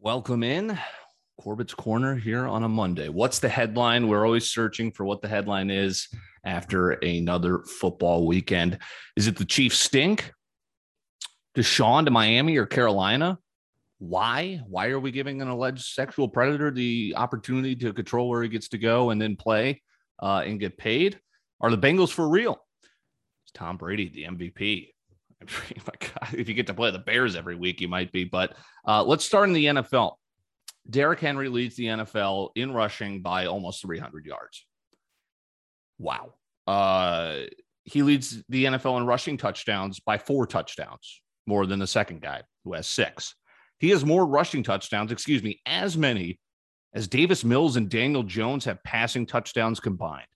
Welcome 0.00 0.44
in. 0.44 0.78
Corbett's 1.40 1.74
Corner 1.74 2.14
here 2.14 2.46
on 2.46 2.62
a 2.62 2.68
Monday. 2.68 3.08
What's 3.08 3.40
the 3.40 3.48
headline? 3.48 4.06
We're 4.06 4.24
always 4.24 4.48
searching 4.48 4.92
for 4.92 5.04
what 5.04 5.22
the 5.22 5.28
headline 5.28 5.70
is 5.70 6.06
after 6.44 6.92
another 6.92 7.64
football 7.64 8.24
weekend. 8.24 8.78
Is 9.16 9.26
it 9.26 9.36
the 9.36 9.44
Chiefs 9.44 9.80
stink? 9.80 10.32
Deshaun 11.56 12.04
to 12.04 12.12
Miami 12.12 12.58
or 12.58 12.64
Carolina? 12.64 13.40
Why? 13.98 14.60
Why 14.68 14.90
are 14.90 15.00
we 15.00 15.10
giving 15.10 15.42
an 15.42 15.48
alleged 15.48 15.84
sexual 15.84 16.28
predator 16.28 16.70
the 16.70 17.14
opportunity 17.16 17.74
to 17.74 17.92
control 17.92 18.28
where 18.28 18.44
he 18.44 18.48
gets 18.48 18.68
to 18.68 18.78
go 18.78 19.10
and 19.10 19.20
then 19.20 19.34
play 19.34 19.82
uh, 20.22 20.44
and 20.46 20.60
get 20.60 20.78
paid? 20.78 21.18
Are 21.60 21.72
the 21.72 21.78
Bengals 21.78 22.12
for 22.12 22.28
real? 22.28 22.64
Is 23.46 23.52
Tom 23.52 23.76
Brady 23.76 24.08
the 24.08 24.32
MVP? 24.32 24.90
if 26.32 26.48
you 26.48 26.54
get 26.54 26.66
to 26.66 26.74
play 26.74 26.90
the 26.90 26.98
Bears 26.98 27.36
every 27.36 27.54
week, 27.54 27.80
you 27.80 27.88
might 27.88 28.12
be. 28.12 28.24
But 28.24 28.56
uh, 28.86 29.04
let's 29.04 29.24
start 29.24 29.48
in 29.48 29.54
the 29.54 29.66
NFL. 29.66 30.14
Derrick 30.90 31.20
Henry 31.20 31.48
leads 31.48 31.76
the 31.76 31.86
NFL 31.86 32.50
in 32.54 32.72
rushing 32.72 33.22
by 33.22 33.46
almost 33.46 33.82
300 33.82 34.24
yards. 34.24 34.66
Wow. 35.98 36.34
Uh, 36.66 37.40
he 37.84 38.02
leads 38.02 38.42
the 38.48 38.66
NFL 38.66 38.98
in 38.98 39.06
rushing 39.06 39.36
touchdowns 39.36 40.00
by 40.00 40.18
four 40.18 40.46
touchdowns, 40.46 41.22
more 41.46 41.66
than 41.66 41.78
the 41.78 41.86
second 41.86 42.20
guy 42.20 42.42
who 42.64 42.74
has 42.74 42.86
six. 42.86 43.34
He 43.78 43.90
has 43.90 44.04
more 44.04 44.26
rushing 44.26 44.62
touchdowns, 44.62 45.12
excuse 45.12 45.42
me, 45.42 45.60
as 45.66 45.96
many 45.96 46.38
as 46.94 47.06
Davis 47.06 47.44
Mills 47.44 47.76
and 47.76 47.88
Daniel 47.88 48.22
Jones 48.22 48.64
have 48.64 48.82
passing 48.82 49.26
touchdowns 49.26 49.80
combined. 49.80 50.26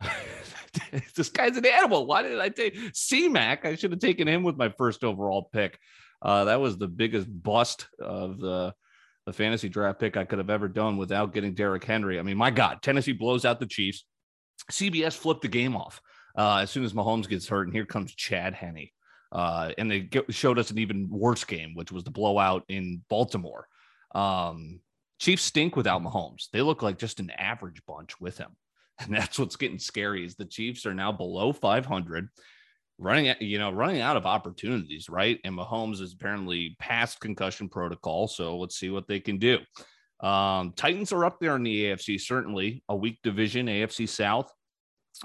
this 1.16 1.28
guy's 1.28 1.56
an 1.56 1.66
animal. 1.66 2.06
Why 2.06 2.22
did 2.22 2.38
I 2.38 2.48
take 2.48 2.76
C 2.94 3.28
Mac? 3.28 3.64
I 3.64 3.74
should 3.74 3.90
have 3.90 4.00
taken 4.00 4.28
him 4.28 4.42
with 4.42 4.56
my 4.56 4.68
first 4.70 5.04
overall 5.04 5.48
pick. 5.52 5.78
Uh, 6.22 6.44
that 6.44 6.60
was 6.60 6.78
the 6.78 6.88
biggest 6.88 7.26
bust 7.42 7.88
of 7.98 8.38
the 8.38 8.74
the 9.26 9.32
fantasy 9.32 9.70
draft 9.70 10.00
pick 10.00 10.16
I 10.16 10.24
could 10.24 10.38
have 10.38 10.50
ever 10.50 10.68
done 10.68 10.98
without 10.98 11.32
getting 11.32 11.54
Derrick 11.54 11.84
Henry. 11.84 12.18
I 12.18 12.22
mean, 12.22 12.36
my 12.36 12.50
God, 12.50 12.82
Tennessee 12.82 13.12
blows 13.12 13.44
out 13.44 13.58
the 13.58 13.66
Chiefs. 13.66 14.04
CBS 14.70 15.16
flipped 15.16 15.42
the 15.42 15.48
game 15.48 15.74
off 15.76 16.00
uh, 16.36 16.58
as 16.58 16.70
soon 16.70 16.84
as 16.84 16.92
Mahomes 16.92 17.28
gets 17.28 17.48
hurt, 17.48 17.66
and 17.66 17.74
here 17.74 17.86
comes 17.86 18.14
Chad 18.14 18.54
Henne. 18.54 18.90
Uh, 19.32 19.72
and 19.78 19.90
they 19.90 20.00
get, 20.00 20.32
showed 20.32 20.58
us 20.58 20.70
an 20.70 20.78
even 20.78 21.08
worse 21.10 21.44
game, 21.44 21.74
which 21.74 21.90
was 21.90 22.04
the 22.04 22.10
blowout 22.10 22.64
in 22.68 23.02
Baltimore. 23.08 23.66
Um, 24.14 24.80
Chiefs 25.18 25.42
stink 25.42 25.74
without 25.74 26.02
Mahomes. 26.02 26.50
They 26.52 26.62
look 26.62 26.82
like 26.82 26.98
just 26.98 27.18
an 27.18 27.30
average 27.30 27.82
bunch 27.86 28.20
with 28.20 28.38
him. 28.38 28.56
And 29.00 29.14
that's 29.14 29.38
what's 29.38 29.56
getting 29.56 29.78
scary 29.78 30.24
is 30.24 30.36
the 30.36 30.44
Chiefs 30.44 30.86
are 30.86 30.94
now 30.94 31.10
below 31.10 31.52
500, 31.52 32.28
running 32.98 33.34
you 33.40 33.58
know 33.58 33.70
running 33.70 34.00
out 34.00 34.16
of 34.16 34.26
opportunities, 34.26 35.08
right? 35.08 35.40
And 35.44 35.56
Mahomes 35.56 36.00
is 36.00 36.12
apparently 36.12 36.76
past 36.78 37.20
concussion 37.20 37.68
protocol, 37.68 38.28
so 38.28 38.56
let's 38.58 38.78
see 38.78 38.90
what 38.90 39.08
they 39.08 39.20
can 39.20 39.38
do. 39.38 39.58
Um, 40.20 40.72
Titans 40.76 41.12
are 41.12 41.24
up 41.24 41.38
there 41.40 41.56
in 41.56 41.64
the 41.64 41.86
AFC, 41.86 42.20
certainly 42.20 42.82
a 42.88 42.96
weak 42.96 43.18
division, 43.22 43.66
AFC 43.66 44.08
South. 44.08 44.50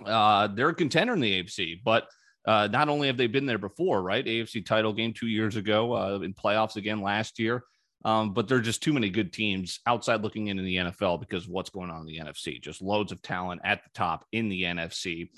Uh, 0.03 0.47
they're 0.47 0.69
a 0.69 0.75
contender 0.75 1.13
in 1.13 1.19
the 1.19 1.43
AFC, 1.43 1.81
but 1.83 2.07
uh, 2.45 2.67
not 2.67 2.89
only 2.89 3.07
have 3.07 3.17
they 3.17 3.27
been 3.27 3.45
there 3.45 3.57
before, 3.57 4.01
right? 4.01 4.25
AFC 4.25 4.65
title 4.65 4.93
game 4.93 5.13
two 5.13 5.27
years 5.27 5.55
ago, 5.55 5.93
uh, 5.93 6.19
in 6.19 6.33
playoffs 6.33 6.75
again 6.75 7.01
last 7.01 7.39
year. 7.39 7.63
Um, 8.05 8.33
but 8.33 8.47
there 8.47 8.57
are 8.57 8.61
just 8.61 8.81
too 8.81 8.93
many 8.93 9.09
good 9.09 9.33
teams 9.33 9.79
outside 9.85 10.21
looking 10.21 10.47
into 10.47 10.63
the 10.63 10.77
NFL 10.77 11.19
because 11.19 11.47
what's 11.47 11.69
going 11.69 11.89
on 11.89 12.01
in 12.01 12.07
the 12.07 12.19
NFC. 12.19 12.61
Just 12.61 12.81
loads 12.81 13.11
of 13.11 13.21
talent 13.21 13.61
at 13.63 13.83
the 13.83 13.89
top 13.93 14.25
in 14.31 14.49
the 14.49 14.63
NFC. 14.63 15.29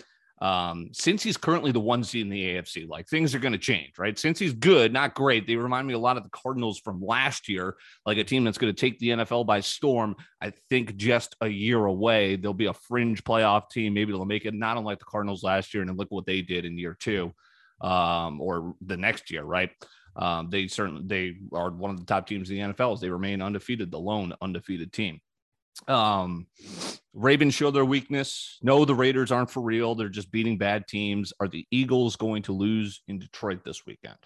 Um, 0.41 0.89
since 0.91 1.21
he's 1.21 1.37
currently 1.37 1.71
the 1.71 1.79
one 1.79 2.03
seed 2.03 2.23
in 2.23 2.29
the 2.29 2.55
AFC, 2.55 2.87
like 2.89 3.07
things 3.07 3.35
are 3.35 3.39
going 3.39 3.51
to 3.51 3.59
change, 3.59 3.99
right? 3.99 4.17
Since 4.17 4.39
he's 4.39 4.53
good, 4.53 4.91
not 4.91 5.13
great. 5.13 5.45
They 5.45 5.55
remind 5.55 5.87
me 5.87 5.93
a 5.93 5.99
lot 5.99 6.17
of 6.17 6.23
the 6.23 6.29
Cardinals 6.29 6.79
from 6.79 6.99
last 6.99 7.47
year, 7.47 7.75
like 8.07 8.17
a 8.17 8.23
team 8.23 8.43
that's 8.43 8.57
going 8.57 8.73
to 8.73 8.79
take 8.79 8.97
the 8.97 9.09
NFL 9.09 9.45
by 9.45 9.59
storm. 9.59 10.15
I 10.41 10.51
think 10.69 10.95
just 10.95 11.35
a 11.41 11.47
year 11.47 11.85
away, 11.85 12.37
they'll 12.37 12.55
be 12.55 12.65
a 12.65 12.73
fringe 12.73 13.23
playoff 13.23 13.69
team. 13.69 13.93
Maybe 13.93 14.11
they'll 14.11 14.25
make 14.25 14.45
it 14.45 14.55
not 14.55 14.77
unlike 14.77 14.97
the 14.97 15.05
Cardinals 15.05 15.43
last 15.43 15.75
year. 15.75 15.83
And 15.83 15.95
look 15.95 16.09
what 16.09 16.25
they 16.25 16.41
did 16.41 16.65
in 16.65 16.75
year 16.75 16.97
two 16.99 17.33
um, 17.79 18.41
or 18.41 18.75
the 18.81 18.97
next 18.97 19.29
year, 19.29 19.43
right? 19.43 19.69
Um, 20.15 20.49
they 20.49 20.67
certainly 20.67 21.03
they 21.05 21.37
are 21.53 21.69
one 21.69 21.91
of 21.91 21.99
the 21.99 22.05
top 22.05 22.27
teams 22.27 22.49
in 22.49 22.55
the 22.57 22.73
NFL. 22.73 22.93
As 22.93 23.01
they 23.01 23.09
remain 23.09 23.41
undefeated, 23.41 23.91
the 23.91 23.99
lone 23.99 24.33
undefeated 24.41 24.91
team. 24.91 25.21
Um, 25.87 26.47
Ravens 27.13 27.53
show 27.53 27.71
their 27.71 27.85
weakness. 27.85 28.57
No, 28.61 28.85
the 28.85 28.95
Raiders 28.95 29.31
aren't 29.31 29.51
for 29.51 29.61
real. 29.61 29.95
They're 29.95 30.09
just 30.09 30.31
beating 30.31 30.57
bad 30.57 30.87
teams. 30.87 31.33
Are 31.39 31.47
the 31.47 31.65
Eagles 31.71 32.15
going 32.15 32.43
to 32.43 32.53
lose 32.53 33.01
in 33.07 33.19
Detroit 33.19 33.63
this 33.63 33.85
weekend? 33.85 34.17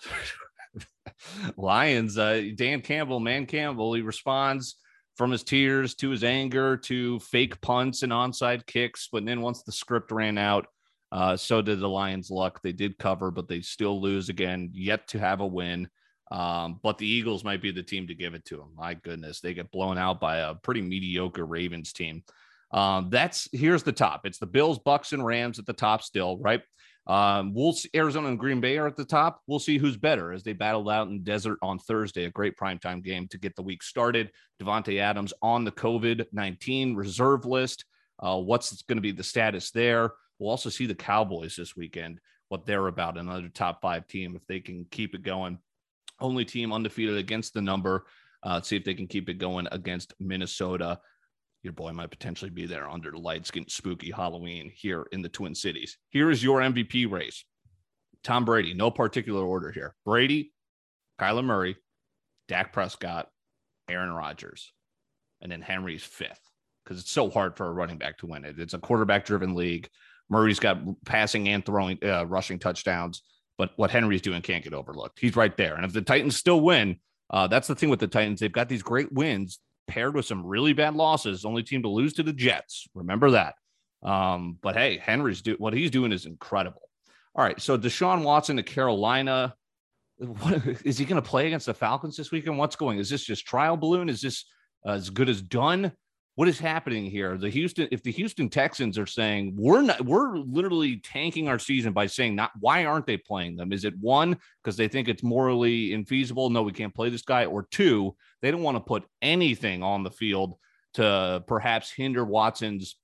Lions, 1.56 2.18
uh, 2.18 2.42
Dan 2.54 2.80
Campbell, 2.82 3.20
man 3.20 3.46
Campbell, 3.46 3.94
he 3.94 4.02
responds 4.02 4.76
from 5.16 5.32
his 5.32 5.42
tears 5.42 5.94
to 5.96 6.10
his 6.10 6.22
anger 6.22 6.76
to 6.76 7.18
fake 7.20 7.60
punts 7.60 8.02
and 8.02 8.12
onside 8.12 8.66
kicks. 8.66 9.08
But 9.10 9.24
then 9.24 9.40
once 9.40 9.62
the 9.62 9.72
script 9.72 10.12
ran 10.12 10.38
out, 10.38 10.66
uh, 11.10 11.36
so 11.36 11.62
did 11.62 11.80
the 11.80 11.88
Lions 11.88 12.30
luck. 12.30 12.60
They 12.62 12.72
did 12.72 12.98
cover, 12.98 13.30
but 13.30 13.48
they 13.48 13.60
still 13.60 14.00
lose 14.00 14.28
again, 14.28 14.70
yet 14.72 15.08
to 15.08 15.18
have 15.18 15.40
a 15.40 15.46
win. 15.46 15.88
Um, 16.30 16.78
but 16.82 16.98
the 16.98 17.06
Eagles 17.06 17.44
might 17.44 17.62
be 17.62 17.70
the 17.70 17.82
team 17.82 18.06
to 18.08 18.14
give 18.14 18.34
it 18.34 18.44
to 18.46 18.56
them. 18.56 18.72
My 18.76 18.94
goodness, 18.94 19.40
they 19.40 19.54
get 19.54 19.70
blown 19.70 19.96
out 19.96 20.20
by 20.20 20.38
a 20.38 20.54
pretty 20.54 20.82
mediocre 20.82 21.46
Ravens 21.46 21.92
team. 21.92 22.22
Um, 22.70 23.08
that's 23.10 23.48
here's 23.52 23.82
the 23.82 23.92
top. 23.92 24.26
It's 24.26 24.38
the 24.38 24.46
Bills, 24.46 24.78
Bucs, 24.78 25.12
and 25.14 25.24
Rams 25.24 25.58
at 25.58 25.64
the 25.64 25.72
top 25.72 26.02
still, 26.02 26.36
right? 26.38 26.62
Um, 27.06 27.54
we'll 27.54 27.72
see 27.72 27.88
Arizona 27.94 28.28
and 28.28 28.38
Green 28.38 28.60
Bay 28.60 28.76
are 28.76 28.86
at 28.86 28.96
the 28.96 29.04
top. 29.04 29.40
We'll 29.46 29.58
see 29.58 29.78
who's 29.78 29.96
better 29.96 30.32
as 30.32 30.42
they 30.42 30.52
battled 30.52 30.90
out 30.90 31.08
in 31.08 31.22
desert 31.22 31.58
on 31.62 31.78
Thursday, 31.78 32.24
a 32.24 32.30
great 32.30 32.58
primetime 32.58 33.02
game 33.02 33.26
to 33.28 33.38
get 33.38 33.56
the 33.56 33.62
week 33.62 33.82
started. 33.82 34.30
Davante 34.62 35.00
Adams 35.00 35.32
on 35.40 35.64
the 35.64 35.72
COVID 35.72 36.26
19 36.32 36.94
reserve 36.94 37.46
list. 37.46 37.86
Uh, 38.18 38.36
what's 38.36 38.82
going 38.82 38.98
to 38.98 39.02
be 39.02 39.12
the 39.12 39.24
status 39.24 39.70
there? 39.70 40.12
We'll 40.38 40.50
also 40.50 40.70
see 40.70 40.86
the 40.86 40.94
Cowboys 40.94 41.56
this 41.56 41.76
weekend, 41.76 42.20
what 42.48 42.64
they're 42.64 42.86
about, 42.86 43.18
another 43.18 43.48
top 43.48 43.80
five 43.82 44.06
team, 44.06 44.36
if 44.36 44.46
they 44.46 44.60
can 44.60 44.86
keep 44.90 45.14
it 45.14 45.22
going. 45.22 45.58
Only 46.20 46.44
team 46.44 46.72
undefeated 46.72 47.16
against 47.16 47.54
the 47.54 47.62
number. 47.62 48.06
Uh, 48.42 48.60
see 48.60 48.76
if 48.76 48.84
they 48.84 48.94
can 48.94 49.06
keep 49.06 49.28
it 49.28 49.38
going 49.38 49.66
against 49.72 50.14
Minnesota. 50.20 51.00
Your 51.62 51.72
boy 51.72 51.92
might 51.92 52.10
potentially 52.10 52.50
be 52.50 52.66
there 52.66 52.88
under 52.88 53.10
the 53.10 53.18
lights, 53.18 53.50
getting 53.50 53.68
spooky 53.68 54.10
Halloween 54.10 54.70
here 54.74 55.06
in 55.10 55.22
the 55.22 55.28
Twin 55.28 55.54
Cities. 55.54 55.98
Here 56.10 56.30
is 56.30 56.42
your 56.42 56.60
MVP 56.60 57.10
race 57.10 57.44
Tom 58.22 58.44
Brady, 58.44 58.74
no 58.74 58.90
particular 58.90 59.44
order 59.44 59.70
here. 59.70 59.94
Brady, 60.04 60.52
Kyler 61.20 61.44
Murray, 61.44 61.76
Dak 62.46 62.72
Prescott, 62.72 63.28
Aaron 63.88 64.12
Rodgers, 64.12 64.72
and 65.40 65.50
then 65.50 65.62
Henry's 65.62 66.04
fifth 66.04 66.40
because 66.84 67.00
it's 67.00 67.10
so 67.10 67.28
hard 67.28 67.56
for 67.56 67.66
a 67.66 67.72
running 67.72 67.98
back 67.98 68.18
to 68.18 68.26
win 68.26 68.44
it. 68.44 68.58
It's 68.58 68.74
a 68.74 68.78
quarterback 68.78 69.26
driven 69.26 69.54
league. 69.54 69.88
Murray's 70.30 70.60
got 70.60 70.78
passing 71.04 71.48
and 71.48 71.64
throwing, 71.64 71.98
uh, 72.04 72.26
rushing 72.26 72.58
touchdowns, 72.58 73.22
but 73.56 73.70
what 73.76 73.90
Henry's 73.90 74.22
doing 74.22 74.42
can't 74.42 74.64
get 74.64 74.74
overlooked. 74.74 75.18
He's 75.18 75.36
right 75.36 75.56
there. 75.56 75.74
And 75.74 75.84
if 75.84 75.92
the 75.92 76.02
Titans 76.02 76.36
still 76.36 76.60
win, 76.60 76.98
uh, 77.30 77.46
that's 77.46 77.68
the 77.68 77.74
thing 77.74 77.90
with 77.90 78.00
the 78.00 78.06
Titans. 78.06 78.40
They've 78.40 78.52
got 78.52 78.68
these 78.68 78.82
great 78.82 79.12
wins 79.12 79.58
paired 79.86 80.14
with 80.14 80.26
some 80.26 80.46
really 80.46 80.72
bad 80.72 80.94
losses. 80.94 81.44
Only 81.44 81.62
team 81.62 81.82
to 81.82 81.88
lose 81.88 82.12
to 82.14 82.22
the 82.22 82.32
Jets. 82.32 82.86
Remember 82.94 83.30
that. 83.32 83.54
Um, 84.02 84.58
but 84.62 84.76
hey, 84.76 84.98
Henry's 84.98 85.42
do 85.42 85.56
what 85.58 85.72
he's 85.74 85.90
doing 85.90 86.12
is 86.12 86.26
incredible. 86.26 86.82
All 87.34 87.44
right, 87.44 87.60
so 87.60 87.76
Deshaun 87.76 88.22
Watson 88.22 88.56
to 88.56 88.62
Carolina. 88.62 89.54
What, 90.18 90.66
is 90.84 90.98
he 90.98 91.04
going 91.04 91.22
to 91.22 91.28
play 91.28 91.46
against 91.46 91.66
the 91.66 91.74
Falcons 91.74 92.16
this 92.16 92.30
weekend? 92.30 92.58
What's 92.58 92.76
going? 92.76 92.98
Is 92.98 93.08
this 93.08 93.24
just 93.24 93.46
trial 93.46 93.76
balloon? 93.76 94.08
Is 94.08 94.20
this 94.20 94.44
uh, 94.86 94.92
as 94.92 95.10
good 95.10 95.28
as 95.28 95.40
done? 95.40 95.92
What 96.38 96.46
is 96.46 96.60
happening 96.60 97.04
here? 97.04 97.36
The 97.36 97.50
Houston, 97.50 97.88
if 97.90 98.04
the 98.04 98.12
Houston 98.12 98.48
Texans 98.48 98.96
are 98.96 99.06
saying 99.06 99.54
we're 99.56 99.82
not, 99.82 100.00
we're 100.06 100.36
literally 100.36 100.98
tanking 100.98 101.48
our 101.48 101.58
season 101.58 101.92
by 101.92 102.06
saying 102.06 102.36
not 102.36 102.52
why 102.60 102.84
aren't 102.84 103.06
they 103.06 103.16
playing 103.16 103.56
them? 103.56 103.72
Is 103.72 103.84
it 103.84 103.98
one 103.98 104.38
because 104.62 104.76
they 104.76 104.86
think 104.86 105.08
it's 105.08 105.24
morally 105.24 105.88
infeasible? 105.88 106.52
No, 106.52 106.62
we 106.62 106.70
can't 106.70 106.94
play 106.94 107.10
this 107.10 107.22
guy, 107.22 107.46
or 107.46 107.64
two, 107.64 108.14
they 108.40 108.52
don't 108.52 108.62
want 108.62 108.76
to 108.76 108.80
put 108.80 109.02
anything 109.20 109.82
on 109.82 110.04
the 110.04 110.12
field 110.12 110.54
to 110.94 111.42
perhaps 111.48 111.90
hinder 111.90 112.24
Watson's 112.24 112.94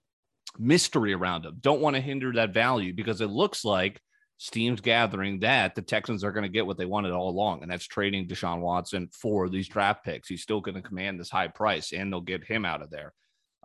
mystery 0.56 1.12
around 1.12 1.44
him. 1.44 1.56
Don't 1.60 1.81
want 1.81 1.96
to 1.96 2.00
hinder 2.00 2.32
that 2.34 2.54
value 2.54 2.94
because 2.94 3.20
it 3.20 3.31
looks 3.31 3.64
like 3.64 4.00
steam's 4.38 4.81
gathering 4.81 5.40
that 5.40 5.75
the 5.75 5.82
Texans 5.82 6.22
are 6.22 6.31
going 6.31 6.44
to 6.44 6.48
get 6.48 6.66
what 6.66 6.78
they 6.78 6.86
wanted 6.86 7.10
all 7.10 7.31
along, 7.31 7.62
and 7.62 7.72
that's 7.72 7.88
trading 7.88 8.28
Deshaun 8.28 8.60
Watson 8.60 9.08
for 9.10 9.48
these 9.48 9.66
draft 9.66 10.04
picks. 10.04 10.28
He's 10.28 10.42
still 10.42 10.60
going 10.60 10.76
to 10.76 10.82
command 10.82 11.19
this 11.19 11.31
high 11.31 11.48
price, 11.48 11.92
and 11.92 12.12
they'll 12.12 12.20
get 12.20 12.44
him 12.44 12.64
out 12.64 12.81
of 12.81 12.90
there. 12.90 13.12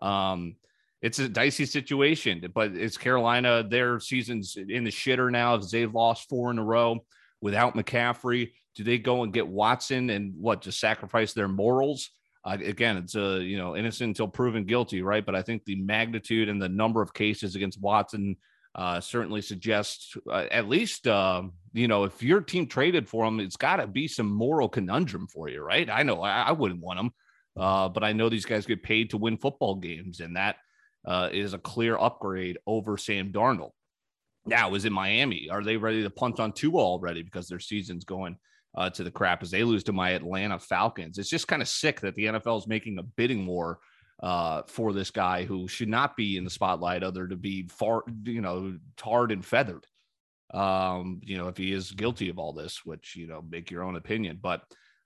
Um, 0.01 0.55
it's 1.01 1.19
a 1.19 1.29
dicey 1.29 1.65
situation, 1.65 2.43
but 2.53 2.75
it's 2.75 2.97
Carolina. 2.97 3.63
Their 3.67 3.99
season's 3.99 4.57
in 4.57 4.83
the 4.83 4.91
shitter 4.91 5.31
now 5.31 5.55
as 5.55 5.71
they've 5.71 5.93
lost 5.93 6.27
four 6.27 6.51
in 6.51 6.59
a 6.59 6.63
row 6.63 7.05
without 7.41 7.75
McCaffrey. 7.75 8.51
Do 8.75 8.83
they 8.83 8.97
go 8.97 9.23
and 9.23 9.33
get 9.33 9.47
Watson 9.47 10.09
and 10.09 10.33
what 10.39 10.61
just 10.61 10.79
sacrifice 10.79 11.33
their 11.33 11.47
morals? 11.47 12.09
Uh, 12.43 12.57
again, 12.63 12.97
it's 12.97 13.15
a 13.15 13.41
you 13.41 13.57
know 13.57 13.75
innocent 13.75 14.09
until 14.09 14.27
proven 14.27 14.65
guilty, 14.65 15.01
right? 15.01 15.25
But 15.25 15.35
I 15.35 15.41
think 15.41 15.63
the 15.63 15.75
magnitude 15.75 16.49
and 16.49 16.61
the 16.61 16.69
number 16.69 17.01
of 17.01 17.13
cases 17.13 17.55
against 17.55 17.81
Watson 17.81 18.35
uh, 18.75 18.99
certainly 18.99 19.41
suggests 19.41 20.15
uh, 20.29 20.45
at 20.51 20.67
least 20.67 21.07
uh, 21.07 21.43
you 21.73 21.87
know, 21.87 22.03
if 22.03 22.23
your 22.23 22.41
team 22.41 22.67
traded 22.67 23.07
for 23.07 23.25
him, 23.25 23.39
it's 23.39 23.57
got 23.57 23.77
to 23.77 23.87
be 23.87 24.07
some 24.07 24.29
moral 24.29 24.69
conundrum 24.69 25.27
for 25.27 25.49
you, 25.49 25.61
right? 25.61 25.89
I 25.89 26.03
know 26.03 26.21
I, 26.21 26.43
I 26.43 26.51
wouldn't 26.51 26.81
want 26.81 26.99
him, 26.99 27.11
uh, 27.59 27.89
but 27.89 28.03
I 28.03 28.13
know 28.13 28.29
these 28.29 28.45
guys 28.45 28.65
get 28.65 28.83
paid 28.83 29.09
to 29.11 29.17
win 29.17 29.37
football 29.37 29.75
games, 29.75 30.19
and 30.19 30.35
that 30.35 30.57
uh, 31.05 31.29
is 31.31 31.53
a 31.53 31.59
clear 31.59 31.97
upgrade 31.97 32.57
over 32.65 32.97
Sam 32.97 33.31
Darnold. 33.31 33.71
Now, 34.45 34.73
is 34.73 34.85
it 34.85 34.91
Miami? 34.91 35.49
Are 35.51 35.63
they 35.63 35.77
ready 35.77 36.03
to 36.03 36.09
punt 36.09 36.39
on 36.39 36.53
two 36.53 36.79
already 36.79 37.21
because 37.21 37.47
their 37.47 37.59
season's 37.59 38.03
going 38.03 38.37
uh, 38.75 38.89
to 38.91 39.03
the 39.03 39.11
crap 39.11 39.43
as 39.43 39.51
they 39.51 39.63
lose 39.63 39.83
to 39.85 39.93
my 39.93 40.11
Atlanta 40.11 40.59
Falcons? 40.59 41.17
It's 41.17 41.29
just 41.29 41.47
kind 41.47 41.61
of 41.61 41.67
sick 41.67 41.99
that 42.01 42.15
the 42.15 42.25
NFL 42.25 42.59
is 42.59 42.67
making 42.67 42.97
a 42.97 43.03
bidding 43.03 43.45
war 43.45 43.79
uh, 44.21 44.63
for 44.67 44.93
this 44.93 45.11
guy 45.11 45.43
who 45.45 45.67
should 45.67 45.89
not 45.89 46.17
be 46.17 46.37
in 46.37 46.43
the 46.43 46.49
spotlight 46.49 47.03
other 47.03 47.27
to 47.27 47.35
be 47.35 47.67
far, 47.67 48.03
you 48.23 48.41
know, 48.41 48.77
tarred 48.97 49.31
and 49.31 49.45
feathered. 49.45 49.85
Um, 50.51 51.21
you 51.23 51.37
know, 51.37 51.47
if 51.47 51.57
he 51.57 51.71
is 51.71 51.91
guilty 51.91 52.29
of 52.29 52.39
all 52.39 52.53
this, 52.53 52.83
which, 52.83 53.15
you 53.15 53.27
know, 53.27 53.43
make 53.47 53.69
your 53.69 53.83
own 53.83 53.95
opinion. 53.95 54.39
But, 54.41 54.63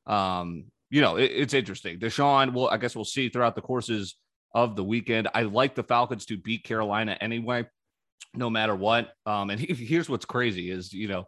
um, 0.08 0.66
you 0.94 1.02
know, 1.02 1.16
it, 1.16 1.32
it's 1.34 1.56
interesting. 1.56 1.98
Deshaun, 1.98 2.54
well, 2.54 2.68
I 2.68 2.78
guess 2.78 2.96
we'll 2.96 3.04
see 3.04 3.28
throughout 3.28 3.56
the 3.56 3.62
courses 3.62 4.16
of 4.54 4.76
the 4.76 4.84
weekend. 4.84 5.28
I 5.34 5.42
like 5.42 5.74
the 5.74 5.82
Falcons 5.82 6.28
to 6.28 6.38
beat 6.38 6.64
Carolina 6.64 7.18
anyway, 7.20 7.66
no 8.36 8.52
matter 8.52 8.76
what. 8.76 9.12
Um, 9.26 9.50
and 9.50 9.60
he, 9.60 9.74
here's 9.86 10.08
what's 10.08 10.26
crazy 10.26 10.70
is, 10.70 10.94
you 10.94 11.08
know, 11.08 11.26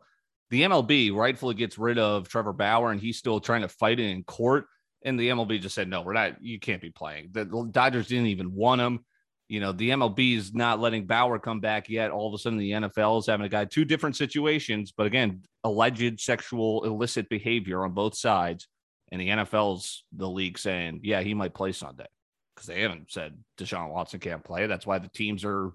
the 0.51 0.61
MLB 0.61 1.11
rightfully 1.15 1.55
gets 1.55 1.79
rid 1.79 1.97
of 1.97 2.29
Trevor 2.29 2.53
Bauer 2.53 2.91
and 2.91 3.01
he's 3.01 3.17
still 3.17 3.39
trying 3.39 3.61
to 3.61 3.67
fight 3.67 3.99
it 3.99 4.07
in 4.07 4.23
court. 4.23 4.67
And 5.03 5.19
the 5.19 5.29
MLB 5.29 5.59
just 5.59 5.73
said, 5.73 5.89
no, 5.89 6.03
we're 6.03 6.13
not, 6.13 6.43
you 6.43 6.59
can't 6.59 6.81
be 6.81 6.91
playing. 6.91 7.29
The 7.31 7.45
Dodgers 7.71 8.07
didn't 8.07 8.27
even 8.27 8.53
want 8.53 8.81
him. 8.81 9.03
You 9.47 9.61
know, 9.61 9.71
the 9.71 9.89
MLB 9.89 10.37
is 10.37 10.53
not 10.53 10.79
letting 10.79 11.07
Bauer 11.07 11.39
come 11.39 11.59
back 11.59 11.89
yet. 11.89 12.11
All 12.11 12.27
of 12.27 12.35
a 12.35 12.37
sudden, 12.37 12.59
the 12.59 12.71
NFL 12.71 13.19
is 13.19 13.25
having 13.25 13.47
a 13.47 13.49
guy, 13.49 13.65
two 13.65 13.85
different 13.85 14.15
situations, 14.15 14.93
but 14.95 15.07
again, 15.07 15.41
alleged 15.63 16.19
sexual 16.19 16.83
illicit 16.83 17.29
behavior 17.29 17.83
on 17.83 17.93
both 17.93 18.15
sides. 18.15 18.67
And 19.11 19.21
the 19.21 19.29
NFL's 19.29 20.03
the 20.15 20.29
league 20.29 20.57
saying, 20.57 21.01
yeah, 21.03 21.21
he 21.21 21.33
might 21.33 21.53
play 21.53 21.71
Sunday 21.71 22.07
because 22.55 22.67
they 22.67 22.81
haven't 22.81 23.11
said 23.11 23.37
Deshaun 23.57 23.91
Watson 23.91 24.19
can't 24.19 24.43
play. 24.43 24.67
That's 24.67 24.87
why 24.87 24.99
the 24.99 25.09
teams 25.09 25.45
are 25.45 25.71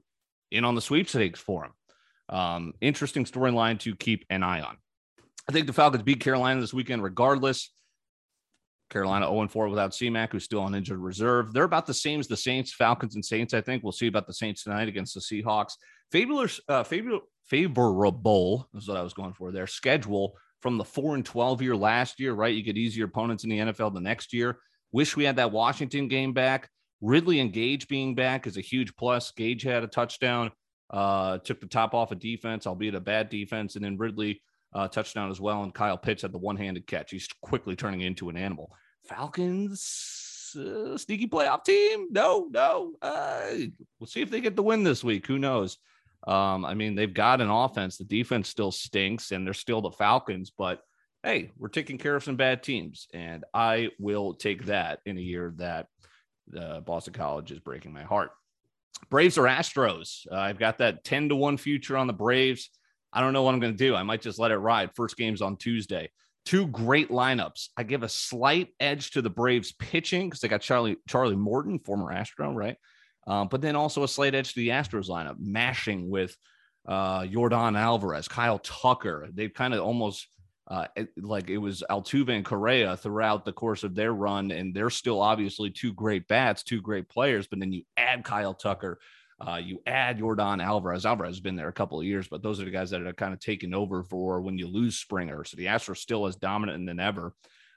in 0.51 0.65
on 0.65 0.75
the 0.75 0.81
sweepstakes 0.81 1.39
for 1.39 1.65
him. 1.65 1.73
Um, 2.29 2.73
interesting 2.81 3.25
storyline 3.25 3.79
to 3.81 3.95
keep 3.95 4.25
an 4.31 4.43
eye 4.43 4.61
on. 4.61 4.77
I 5.49 5.53
think 5.53 5.67
the 5.67 5.73
Falcons 5.73 6.03
beat 6.03 6.21
Carolina 6.21 6.61
this 6.61 6.75
weekend, 6.75 7.03
regardless. 7.03 7.71
Carolina 8.91 9.27
0 9.27 9.49
4 9.49 9.69
without 9.69 9.93
CMAC, 9.93 10.33
who's 10.33 10.45
still 10.45 10.61
on 10.61 10.75
injured 10.75 10.99
reserve. 10.99 11.53
They're 11.53 11.65
about 11.65 11.87
the 11.87 11.95
same 11.95 12.19
as 12.19 12.27
the 12.27 12.37
Saints, 12.37 12.75
Falcons, 12.75 13.15
and 13.15 13.25
Saints. 13.25 13.55
I 13.55 13.61
think 13.61 13.83
we'll 13.83 13.93
see 13.93 14.09
about 14.09 14.27
the 14.27 14.35
Saints 14.35 14.65
tonight 14.65 14.89
against 14.89 15.15
the 15.15 15.21
Seahawks. 15.21 15.75
Uh, 16.69 16.83
favorable, 16.83 17.21
favorable 17.45 18.69
is 18.75 18.89
what 18.89 18.97
I 18.97 19.03
was 19.03 19.15
going 19.15 19.33
for. 19.33 19.53
Their 19.53 19.69
schedule 19.69 20.35
from 20.61 20.77
the 20.77 20.85
four 20.85 21.15
and 21.15 21.25
12 21.25 21.63
year 21.63 21.77
last 21.77 22.21
year, 22.21 22.33
right? 22.33 22.55
You 22.55 22.63
get 22.63 22.77
easier 22.77 23.07
opponents 23.07 23.45
in 23.45 23.51
the 23.51 23.59
NFL 23.59 23.95
the 23.95 24.01
next 24.01 24.33
year. 24.33 24.59
Wish 24.93 25.17
we 25.17 25.25
had 25.25 25.37
that 25.37 25.53
Washington 25.53 26.09
game 26.09 26.33
back. 26.33 26.69
Ridley 27.01 27.41
and 27.41 27.53
Gage 27.53 27.89
being 27.89 28.15
back 28.15 28.47
is 28.47 28.57
a 28.57 28.61
huge 28.61 28.95
plus. 28.97 29.33
Gage 29.33 29.63
had 29.63 29.83
a 29.83 29.87
touchdown, 29.87 30.53
uh, 30.91 31.39
took 31.39 31.61
the 31.61 31.67
top 31.67 31.95
off 31.95 32.13
of 32.13 32.19
defense, 32.19 32.67
albeit 32.67 32.95
a 32.95 33.01
bad 33.01 33.31
defense, 33.31 33.77
and 33.77 33.85
then 33.85 33.97
Ridley 33.97 34.43
uh, 34.75 34.89
touchdown 34.89 35.31
as 35.31 35.41
well. 35.41 35.63
And 35.63 35.73
Kyle 35.73 35.97
Pitts 35.97 36.23
had 36.23 36.33
the 36.33 36.39
one 36.39 36.57
handed 36.57 36.87
catch. 36.87 37.11
He's 37.11 37.29
quickly 37.41 37.75
turning 37.75 38.03
into 38.03 38.29
an 38.29 38.37
animal. 38.37 38.71
Falcons, 39.05 40.55
uh, 40.59 40.99
sneaky 40.99 41.27
playoff 41.27 41.65
team? 41.65 42.09
No, 42.11 42.49
no. 42.51 42.93
Uh, 43.01 43.53
we'll 43.99 44.07
see 44.07 44.21
if 44.21 44.31
they 44.31 44.41
get 44.41 44.57
the 44.57 44.63
win 44.63 44.85
this 44.85 45.03
week. 45.03 45.27
Who 45.27 45.39
knows? 45.39 45.79
Um, 46.27 46.65
I 46.65 46.75
mean, 46.75 46.95
they've 46.95 47.13
got 47.13 47.41
an 47.41 47.51
offense. 47.51 47.97
The 47.97 48.05
defense 48.05 48.49
still 48.49 48.73
stinks, 48.73 49.33
and 49.33 49.47
they're 49.47 49.55
still 49.55 49.81
the 49.81 49.91
Falcons, 49.91 50.53
but 50.57 50.81
hey, 51.23 51.51
we're 51.59 51.69
taking 51.69 51.99
care 51.99 52.17
of 52.17 52.25
some 52.25 52.37
bad 52.37 52.63
teams, 52.63 53.07
and 53.13 53.45
I 53.53 53.91
will 53.99 54.35
take 54.35 54.67
that 54.67 55.01
in 55.05 55.19
a 55.19 55.23
year 55.23 55.53
that 55.57 55.87
uh, 56.59 56.81
Boston 56.81 57.13
College 57.13 57.53
is 57.53 57.61
breaking 57.61 57.93
my 57.93 58.03
heart. 58.03 58.31
Braves 59.09 59.39
or 59.39 59.45
Astros? 59.45 60.27
Uh, 60.31 60.37
I've 60.37 60.59
got 60.59 60.79
that 60.79 61.05
10 61.05 61.31
to 61.31 61.37
1 61.37 61.57
future 61.57 61.97
on 61.97 62.07
the 62.07 62.13
Braves. 62.13 62.71
I 63.13 63.21
don't 63.21 63.33
know 63.33 63.43
what 63.43 63.55
I'm 63.55 63.61
going 63.61 63.73
to 63.73 63.79
do. 63.79 63.95
I 63.95 64.03
might 64.03 64.23
just 64.23 64.39
let 64.39 64.51
it 64.51 64.59
ride. 64.59 64.91
First 64.95 65.17
game's 65.17 65.43
on 65.43 65.57
Tuesday. 65.57 66.11
Two 66.45 66.67
great 66.69 67.11
lineups. 67.11 67.69
I 67.77 67.83
give 67.83 68.03
a 68.03 68.09
slight 68.09 68.69
edge 68.79 69.11
to 69.13 69.23
the 69.23 69.31
Braves 69.31 69.73
pitching 69.73 70.29
because 70.29 70.41
they 70.41 70.49
got 70.49 70.63
Charlie 70.63 70.97
Charlie 71.09 71.37
Morton, 71.37 71.79
former 71.81 72.13
Astro, 72.13 72.53
right? 72.53 72.77
Um, 73.31 73.47
but 73.47 73.61
then 73.61 73.77
also 73.77 74.03
a 74.03 74.09
slight 74.09 74.35
edge 74.35 74.55
to 74.55 74.61
the 74.61 74.71
Astros 74.71 75.09
lineup, 75.09 75.37
mashing 75.39 76.11
with 76.11 76.37
uh, 76.89 77.21
Yordan 77.21 77.79
Alvarez, 77.79 78.27
Kyle 78.27 78.59
Tucker. 78.59 79.29
They've 79.33 79.55
kind 79.55 79.73
of 79.73 79.81
almost 79.81 80.27
uh, 80.67 80.87
like 81.17 81.49
it 81.49 81.59
was 81.59 81.85
Altuve 81.89 82.35
and 82.35 82.45
Correa 82.45 82.97
throughout 82.97 83.45
the 83.45 83.53
course 83.53 83.85
of 83.85 83.95
their 83.95 84.13
run, 84.13 84.51
and 84.51 84.75
they're 84.75 84.91
still 84.91 85.23
obviously 85.23 85.71
two 85.71 85.93
great 85.93 86.27
bats, 86.27 86.65
two 86.65 86.81
great 86.81 87.09
players. 87.09 87.47
But 87.47 87.61
then 87.61 87.73
you 87.73 87.83
add 87.97 88.25
Kyle 88.25 88.53
Tucker, 88.53 88.99
uh, 89.47 89.61
you 89.63 89.81
add 89.87 90.19
Yordan 90.19 90.61
Alvarez. 90.61 91.07
Alvarez 91.07 91.37
has 91.37 91.41
been 91.41 91.55
there 91.55 91.69
a 91.69 91.73
couple 91.73 92.01
of 92.01 92.07
years, 92.07 92.27
but 92.27 92.43
those 92.43 92.61
are 92.61 92.65
the 92.65 92.73
guys 92.73 92.91
that 92.91 93.07
are 93.07 93.13
kind 93.13 93.33
of 93.33 93.39
taken 93.39 93.75
over 93.75 94.03
for 94.03 94.41
when 94.41 94.59
you 94.59 94.67
lose 94.67 94.99
Springer. 94.99 95.45
So 95.45 95.57
the 95.57 95.67
Astros 95.67 95.99
still 95.99 96.27
as 96.27 96.35
dominant 96.35 96.85
than 96.85 96.99
ever. 96.99 97.33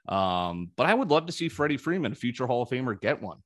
Um, 0.08 0.72
but 0.76 0.86
I 0.86 0.94
would 0.94 1.10
love 1.10 1.26
to 1.26 1.32
see 1.32 1.48
Freddie 1.48 1.76
Freeman, 1.76 2.10
a 2.10 2.16
future 2.16 2.48
Hall 2.48 2.62
of 2.62 2.70
Famer, 2.70 3.00
get 3.00 3.22
one. 3.22 3.38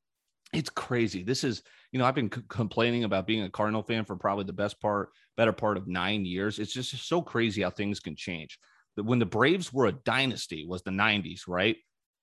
It's 0.55 0.71
crazy. 0.71 1.23
This 1.23 1.45
is, 1.45 1.63
you 1.93 1.99
know, 1.99 2.05
I've 2.05 2.15
been 2.15 2.31
c- 2.33 2.43
complaining 2.49 3.05
about 3.05 3.27
being 3.27 3.43
a 3.43 3.51
Cardinal 3.51 3.83
fan 3.83 4.05
for 4.05 4.17
probably 4.17 4.45
the 4.45 4.53
best 4.53 4.81
part, 4.81 5.11
better 5.37 5.53
part 5.53 5.77
of 5.77 5.87
nine 5.87 6.25
years. 6.25 6.59
It's 6.59 6.73
just 6.73 7.09
so 7.09 7.23
crazy 7.23 7.63
how 7.63 7.71
things 7.71 8.01
can 8.01 8.17
change. 8.17 8.59
When 8.97 9.19
the 9.19 9.27
Braves 9.27 9.73
were 9.73 9.87
a 9.87 9.93
dynasty 9.93 10.67
was 10.67 10.83
the 10.83 10.91
90s, 10.91 11.43
right? 11.47 11.77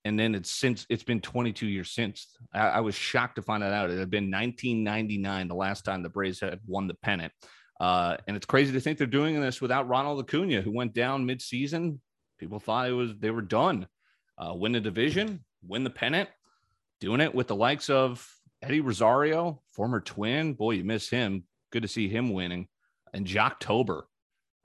and 0.06 0.20
then 0.20 0.36
it's 0.36 0.52
since 0.52 0.86
it's 0.88 1.04
been 1.04 1.20
22 1.20 1.66
years 1.66 1.92
since. 1.92 2.28
I, 2.54 2.68
I, 2.68 2.80
was 2.82 2.94
shocked 2.94 3.36
to 3.38 3.42
find 3.42 3.64
that 3.64 3.74
out. 3.74 3.90
It 3.90 3.98
had 3.98 4.12
been 4.12 4.32
1999 4.32 5.48
the 5.48 5.56
last 5.56 5.84
time 5.84 6.04
the 6.04 6.10
Braves 6.10 6.40
had 6.40 6.60
won 6.68 6.88
the 6.88 6.94
pennant. 6.94 7.34
Uh, 7.80 8.16
and 8.28 8.38
it's 8.38 8.46
crazy 8.46 8.72
to 8.72 8.80
think 8.80 8.98
they're 8.98 9.08
doing 9.08 9.42
this 9.42 9.60
without 9.60 9.90
Ronald 9.90 10.20
Acuna, 10.20 10.62
who 10.62 10.72
went 10.72 10.94
down 10.94 11.26
mid-season. 11.26 12.00
People 12.38 12.60
thought 12.60 12.88
it 12.88 12.94
was 12.94 13.16
they 13.18 13.32
were 13.32 13.42
done. 13.42 13.88
Uh, 14.38 14.54
win 14.54 14.74
the 14.74 14.80
division, 14.80 15.44
win 15.66 15.84
the 15.84 15.90
pennant, 15.90 16.30
doing 17.02 17.20
it 17.20 17.34
with 17.34 17.48
the 17.48 17.56
likes 17.56 17.90
of 17.90 18.30
Eddie 18.66 18.82
Rosario, 18.82 19.62
former 19.72 20.00
twin. 20.00 20.54
Boy, 20.54 20.72
you 20.72 20.84
miss 20.84 21.08
him. 21.08 21.44
Good 21.72 21.84
to 21.84 21.88
see 21.88 22.10
him 22.10 22.34
winning. 22.34 22.68
And 23.14 23.28
Jocktober, 23.28 24.04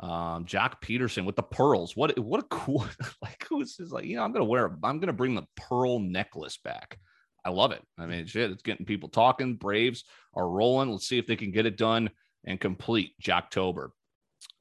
um, 0.00 0.46
Joc 0.46 0.80
Pederson 0.82 1.26
with 1.26 1.36
the 1.36 1.42
pearls. 1.42 1.94
What 1.94 2.18
what 2.18 2.40
a 2.40 2.44
cool 2.44 2.86
like 3.22 3.46
who's 3.48 3.76
just 3.76 3.92
like 3.92 4.06
you 4.06 4.16
know 4.16 4.22
I'm 4.22 4.32
gonna 4.32 4.46
wear 4.46 4.74
I'm 4.82 5.00
gonna 5.00 5.12
bring 5.12 5.34
the 5.34 5.46
pearl 5.54 5.98
necklace 5.98 6.56
back. 6.56 6.98
I 7.44 7.50
love 7.50 7.72
it. 7.72 7.82
I 7.98 8.06
mean, 8.06 8.24
shit, 8.26 8.50
it's 8.50 8.62
getting 8.62 8.86
people 8.86 9.10
talking. 9.10 9.56
Braves 9.56 10.04
are 10.34 10.48
rolling. 10.48 10.90
Let's 10.90 11.06
see 11.06 11.18
if 11.18 11.26
they 11.26 11.36
can 11.36 11.50
get 11.50 11.66
it 11.66 11.76
done 11.76 12.10
and 12.44 12.58
complete 12.58 13.12
Jocktober. 13.22 13.90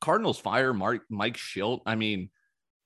Cardinals 0.01 0.37
fire 0.37 0.73
Mark 0.73 1.03
Mike 1.09 1.37
Shildt. 1.37 1.79
I 1.85 1.95
mean, 1.95 2.29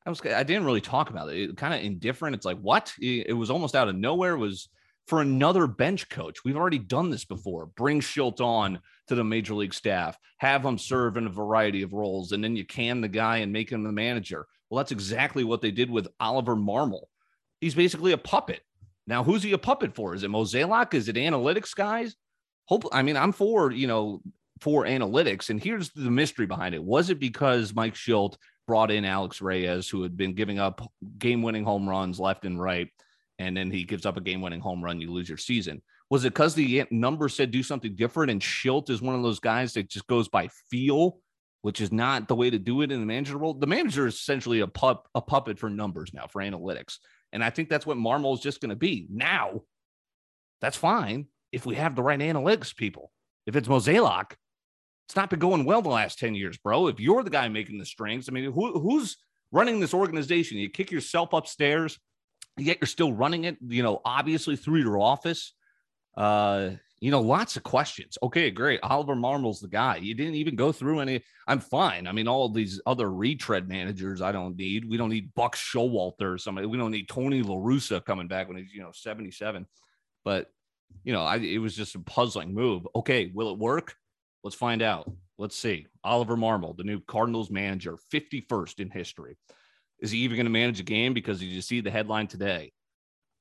I 0.05 0.11
was 0.11 0.21
I 0.23 0.43
didn't 0.43 0.65
really 0.65 0.81
talk 0.81 1.09
about 1.09 1.33
it. 1.33 1.49
it 1.49 1.57
kind 1.57 1.73
of 1.73 1.81
indifferent. 1.81 2.35
It's 2.35 2.45
like 2.45 2.59
what? 2.59 2.93
It, 2.99 3.27
it 3.29 3.33
was 3.33 3.49
almost 3.49 3.75
out 3.75 3.89
of 3.89 3.95
nowhere. 3.95 4.35
It 4.35 4.39
was 4.39 4.69
for 5.07 5.21
another 5.21 5.67
bench 5.67 6.09
coach. 6.09 6.43
We've 6.43 6.57
already 6.57 6.79
done 6.79 7.09
this 7.09 7.25
before. 7.25 7.65
Bring 7.65 7.99
Shildt 7.99 8.39
on 8.39 8.79
to 9.07 9.15
the 9.15 9.23
major 9.23 9.53
league 9.53 9.73
staff, 9.73 10.17
have 10.37 10.63
him 10.63 10.77
serve 10.77 11.17
in 11.17 11.27
a 11.27 11.29
variety 11.29 11.81
of 11.81 11.93
roles, 11.93 12.31
and 12.31 12.43
then 12.43 12.55
you 12.55 12.65
can 12.65 13.01
the 13.01 13.07
guy 13.07 13.37
and 13.37 13.51
make 13.51 13.69
him 13.69 13.83
the 13.83 13.91
manager. 13.91 14.45
Well, 14.69 14.77
that's 14.77 14.91
exactly 14.91 15.43
what 15.43 15.61
they 15.61 15.71
did 15.71 15.91
with 15.91 16.07
Oliver 16.19 16.55
Marmol. 16.55 17.03
He's 17.59 17.75
basically 17.75 18.13
a 18.13 18.17
puppet. 18.17 18.61
Now, 19.05 19.23
who's 19.23 19.43
he 19.43 19.51
a 19.51 19.57
puppet 19.57 19.93
for? 19.93 20.15
Is 20.15 20.23
it 20.23 20.31
Mozeliak? 20.31 20.93
Is 20.93 21.09
it 21.09 21.15
analytics 21.15 21.75
guys? 21.75 22.15
Hope 22.65 22.85
I 22.93 23.01
mean 23.01 23.17
I'm 23.17 23.33
for 23.33 23.71
you 23.71 23.87
know 23.87 24.21
for 24.61 24.85
analytics, 24.85 25.49
and 25.49 25.61
here's 25.61 25.89
the 25.91 26.09
mystery 26.09 26.45
behind 26.45 26.73
it. 26.73 26.83
Was 26.83 27.09
it 27.09 27.19
because 27.19 27.75
Mike 27.75 27.95
Shildt 27.95 28.37
brought 28.65 28.91
in 28.91 29.03
Alex 29.03 29.41
Reyes, 29.41 29.89
who 29.89 30.03
had 30.03 30.15
been 30.15 30.33
giving 30.33 30.57
up 30.57 30.89
game-winning 31.17 31.65
home 31.65 31.87
runs 31.89 32.17
left 32.19 32.45
and 32.45 32.61
right? 32.61 32.87
And 33.39 33.55
then 33.55 33.71
he 33.71 33.83
gives 33.83 34.05
up 34.05 34.17
a 34.17 34.21
game 34.21 34.41
winning 34.41 34.59
home 34.59 34.83
run, 34.83 35.01
you 35.01 35.11
lose 35.11 35.29
your 35.29 35.37
season. 35.37 35.81
Was 36.09 36.25
it 36.25 36.33
because 36.33 36.53
the 36.53 36.85
number 36.91 37.27
said 37.29 37.51
do 37.51 37.63
something 37.63 37.95
different? 37.95 38.31
And 38.31 38.41
Shildt 38.41 38.89
is 38.89 39.01
one 39.01 39.15
of 39.15 39.23
those 39.23 39.39
guys 39.39 39.73
that 39.73 39.89
just 39.89 40.07
goes 40.07 40.27
by 40.27 40.49
feel, 40.69 41.17
which 41.61 41.81
is 41.81 41.91
not 41.91 42.27
the 42.27 42.35
way 42.35 42.49
to 42.49 42.59
do 42.59 42.81
it 42.81 42.91
in 42.91 42.99
the 42.99 43.05
manager 43.05 43.37
role. 43.37 43.53
The 43.53 43.67
manager 43.67 44.05
is 44.05 44.15
essentially 44.15 44.59
a 44.59 44.67
pup, 44.67 45.07
a 45.15 45.21
puppet 45.21 45.57
for 45.57 45.69
numbers 45.69 46.13
now 46.13 46.27
for 46.27 46.41
analytics. 46.41 46.97
And 47.31 47.43
I 47.43 47.49
think 47.49 47.69
that's 47.69 47.85
what 47.85 47.97
Marmol 47.97 48.35
is 48.35 48.41
just 48.41 48.61
going 48.61 48.69
to 48.69 48.75
be. 48.75 49.07
Now, 49.09 49.61
that's 50.61 50.77
fine 50.77 51.27
if 51.51 51.65
we 51.65 51.75
have 51.75 51.95
the 51.95 52.03
right 52.03 52.19
analytics 52.19 52.75
people. 52.75 53.11
If 53.47 53.55
it's 53.55 53.67
Mozeliak, 53.67 54.33
it's 55.07 55.15
not 55.15 55.29
been 55.29 55.39
going 55.39 55.65
well 55.65 55.81
the 55.81 55.89
last 55.89 56.19
10 56.19 56.35
years, 56.35 56.57
bro. 56.57 56.87
If 56.87 56.99
you're 56.99 57.23
the 57.23 57.29
guy 57.29 57.49
making 57.49 57.79
the 57.79 57.85
strings, 57.85 58.29
I 58.29 58.31
mean, 58.31 58.51
who, 58.51 58.79
who's 58.79 59.17
running 59.51 59.79
this 59.79 59.93
organization? 59.93 60.57
You 60.59 60.69
kick 60.69 60.91
yourself 60.91 61.33
upstairs 61.33 61.99
yet 62.57 62.77
you're 62.81 62.87
still 62.87 63.13
running 63.13 63.45
it, 63.45 63.57
you 63.67 63.83
know, 63.83 64.01
obviously 64.05 64.55
through 64.55 64.81
your 64.81 64.99
office. 64.99 65.53
Uh, 66.15 66.71
you 67.03 67.11
know, 67.11 67.19
lots 67.19 67.57
of 67.57 67.63
questions. 67.63 68.17
Okay, 68.23 68.49
great. 68.49 68.79
Oliver 68.81 69.13
Marmol's 69.13 69.59
the 69.59 69.67
guy. 69.67 69.97
You 69.97 70.13
didn't 70.13 70.35
even 70.35 70.55
go 70.55 70.71
through 70.71 71.01
any. 71.01 71.21
I'm 71.47 71.59
fine. 71.59 72.07
I 72.07 72.13
mean, 72.13 72.29
all 72.29 72.47
these 72.47 72.79
other 72.85 73.11
retread 73.11 73.67
managers 73.67 74.21
I 74.21 74.31
don't 74.31 74.55
need. 74.55 74.89
We 74.89 74.95
don't 74.95 75.09
need 75.09 75.33
Buck 75.35 75.57
Showalter 75.57 76.33
or 76.33 76.37
somebody. 76.37 76.65
We 76.65 76.77
don't 76.77 76.91
need 76.91 77.09
Tony 77.09 77.43
LaRussa 77.43 78.05
coming 78.05 78.29
back 78.29 78.47
when 78.47 78.55
he's, 78.55 78.73
you 78.73 78.81
know, 78.81 78.91
77. 78.93 79.65
But, 80.23 80.49
you 81.03 81.11
know, 81.11 81.23
I, 81.23 81.39
it 81.39 81.57
was 81.57 81.75
just 81.75 81.95
a 81.95 81.99
puzzling 81.99 82.53
move. 82.53 82.87
Okay, 82.95 83.29
will 83.33 83.51
it 83.51 83.59
work? 83.59 83.95
Let's 84.45 84.55
find 84.55 84.81
out. 84.81 85.11
Let's 85.37 85.57
see. 85.57 85.87
Oliver 86.05 86.37
Marmol, 86.37 86.77
the 86.77 86.83
new 86.83 87.01
Cardinals 87.01 87.49
manager, 87.49 87.97
51st 88.13 88.79
in 88.79 88.89
history. 88.89 89.35
Is 90.03 90.11
he 90.11 90.19
even 90.19 90.37
going 90.37 90.45
to 90.45 90.51
manage 90.51 90.79
a 90.79 90.83
game? 90.83 91.15
Because 91.15 91.41
you 91.41 91.61
see 91.61 91.81
the 91.81 91.89
headline 91.89 92.27
today? 92.27 92.71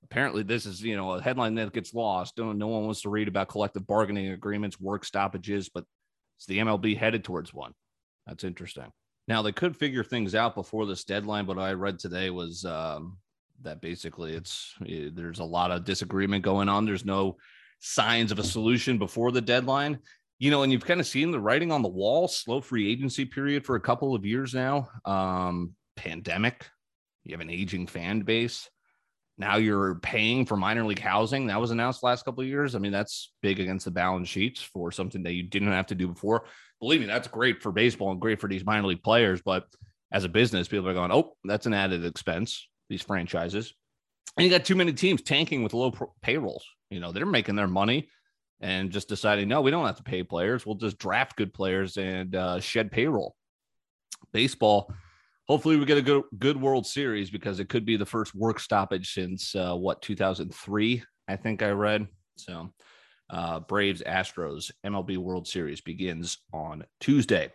apparently 0.05 0.43
this 0.43 0.67
is 0.67 0.83
you 0.83 0.97
know 0.97 1.13
a 1.13 1.23
headline 1.23 1.55
that 1.55 1.73
gets 1.73 1.95
lost. 1.95 2.37
No, 2.39 2.53
no 2.53 2.69
one 2.69 2.85
wants 2.85 3.03
to 3.03 3.09
read 3.09 3.29
about 3.29 3.49
collective 3.49 3.87
bargaining 3.87 4.29
agreements, 4.29 4.81
work 4.81 5.05
stoppages, 5.05 5.69
but 5.69 5.85
it's 6.37 6.47
the 6.47 6.59
MLB 6.59 6.97
headed 6.97 7.25
towards 7.25 7.55
one. 7.55 7.73
That's 8.27 8.45
interesting. 8.45 8.91
Now 9.29 9.43
they 9.43 9.53
could 9.53 9.77
figure 9.77 10.05
things 10.05 10.35
out 10.35 10.55
before 10.55 10.87
this 10.87 11.05
deadline, 11.05 11.47
but 11.47 11.59
I 11.59 11.73
read 11.73 11.99
today 11.99 12.31
was 12.31 12.65
um, 12.65 13.19
that 13.63 13.81
basically 13.81 14.35
it's 14.35 14.75
it, 14.85 15.07
eh, 15.07 15.11
there's 15.15 15.39
a 15.39 15.45
lot 15.45 15.71
of 15.71 15.85
disagreement 15.85 16.45
going 16.45 16.69
on. 16.69 16.85
There's 16.85 17.05
no 17.05 17.37
signs 17.79 18.33
of 18.33 18.39
a 18.39 18.45
solution 18.45 18.99
before 18.99 19.33
the 19.33 19.41
deadline. 19.41 19.99
You 20.39 20.51
know, 20.51 20.65
and 20.65 20.73
you've 20.73 20.85
kind 20.85 20.99
of 20.99 21.07
seen 21.07 21.31
the 21.31 21.41
writing 21.41 21.71
on 21.71 21.83
the 21.83 21.89
wall. 21.89 22.27
Slow 22.27 22.61
free 22.61 22.91
agency 22.91 23.25
period 23.25 23.65
for 23.65 23.77
a 23.77 23.81
couple 23.81 24.13
of 24.13 24.27
years 24.27 24.53
now. 24.53 24.89
Um, 25.05 25.75
pandemic. 26.03 26.69
You 27.25 27.33
have 27.33 27.41
an 27.41 27.51
aging 27.51 27.87
fan 27.87 28.21
base. 28.21 28.69
Now 29.39 29.57
you're 29.57 29.97
paying 29.97 30.45
for 30.45 30.57
minor 30.57 30.85
league 30.85 30.99
housing. 30.99 31.47
That 31.47 31.61
was 31.61 31.71
announced 31.71 32.03
last 32.03 32.25
couple 32.25 32.43
of 32.43 32.49
years. 32.49 32.75
I 32.75 32.79
mean, 32.79 32.93
that's 32.93 33.33
big 33.41 33.61
against 33.61 33.85
the 33.85 33.91
balance 33.91 34.29
sheets 34.29 34.61
for 34.61 34.93
something 34.93 35.23
that 35.23 35.33
you 35.33 35.45
didn't 35.45 35.73
have 35.73 35.87
to 35.87 35.95
do 35.95 36.09
before. 36.09 36.45
Believe 36.81 37.01
me, 37.01 37.07
that's 37.07 37.29
great 37.29 37.63
for 37.63 37.73
baseball 37.73 38.11
and 38.11 38.21
great 38.21 38.41
for 38.41 38.49
these 38.49 38.65
minor 38.65 38.87
league 38.89 39.03
players. 39.03 39.41
But 39.43 39.65
as 40.13 40.25
a 40.25 40.29
business, 40.29 40.69
people 40.69 40.89
are 40.89 40.95
going, 40.95 41.13
oh, 41.13 41.37
that's 41.45 41.67
an 41.67 41.75
added 41.75 42.05
expense, 42.05 42.69
these 42.89 43.03
franchises. 43.03 43.73
And 44.37 44.45
you 44.45 44.51
got 44.51 44.65
too 44.65 44.77
many 44.77 44.93
teams 44.93 45.23
tanking 45.23 45.63
with 45.63 45.75
low 45.75 45.93
payrolls. 46.21 46.65
You 46.91 47.01
know, 47.01 47.13
they're 47.13 47.27
making 47.27 47.57
their 47.57 47.69
money 47.69 48.09
and 48.61 48.91
just 48.91 49.09
deciding, 49.09 49.49
no, 49.49 49.61
we 49.61 49.71
don't 49.71 49.87
have 49.87 49.97
to 49.97 50.03
pay 50.03 50.23
players. 50.23 50.67
We'll 50.67 50.77
just 50.77 50.99
draft 50.99 51.37
good 51.37 51.55
players 51.55 51.97
and 51.97 52.35
uh, 52.35 52.61
shed 52.61 52.93
payroll. 52.93 53.35
Baseball 54.33 54.93
hopefully 55.53 55.77
we 55.77 55.85
get 55.85 55.99
a 55.99 56.03
good 56.03 56.23
good 56.39 56.59
World 56.59 56.87
Series 56.87 57.29
because 57.29 57.61
it 57.61 57.69
could 57.69 57.85
be 57.85 57.99
the 57.99 58.07
first 58.07 58.35
work 58.35 58.59
stoppage 58.59 59.13
since 59.13 59.55
uh, 59.55 59.75
what 59.75 60.01
2003 60.01 61.03
I 61.29 61.37
think 61.37 61.63
I 61.63 61.73
read. 61.73 62.07
So 62.39 62.73
uh, 63.29 63.61
Braves 63.61 64.03
Astros 64.03 64.71
MLB 64.87 65.19
World 65.19 65.47
Series 65.47 65.83
begins 65.83 66.39
on 66.55 66.87
Tuesday. 67.01 67.53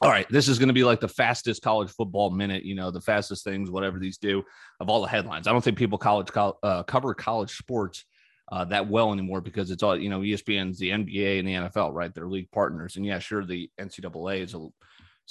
All 0.00 0.10
right, 0.10 0.28
this 0.30 0.48
is 0.48 0.58
going 0.58 0.68
to 0.68 0.74
be 0.74 0.82
like 0.82 0.98
the 0.98 1.06
fastest 1.06 1.62
college 1.62 1.90
football 1.90 2.30
minute, 2.30 2.64
you 2.64 2.74
know, 2.74 2.90
the 2.90 3.00
fastest 3.00 3.44
things, 3.44 3.70
whatever 3.70 4.00
these 4.00 4.18
do, 4.18 4.42
of 4.80 4.88
all 4.88 5.00
the 5.00 5.06
headlines. 5.06 5.46
I 5.46 5.52
don't 5.52 5.62
think 5.62 5.78
people 5.78 5.98
college 5.98 6.26
uh, 6.36 6.82
cover 6.82 7.14
college 7.14 7.56
sports 7.56 8.04
uh, 8.50 8.64
that 8.64 8.88
well 8.88 9.12
anymore 9.12 9.40
because 9.40 9.70
it's 9.70 9.84
all, 9.84 9.96
you 9.96 10.10
know, 10.10 10.22
ESPN's 10.22 10.80
the 10.80 10.90
NBA 10.90 11.38
and 11.38 11.46
the 11.46 11.52
NFL, 11.52 11.94
right? 11.94 12.12
They're 12.12 12.26
league 12.26 12.50
partners. 12.50 12.96
And 12.96 13.06
yeah, 13.06 13.20
sure, 13.20 13.44
the 13.44 13.70
NCAA 13.80 14.40
is 14.40 14.54
a 14.54 14.66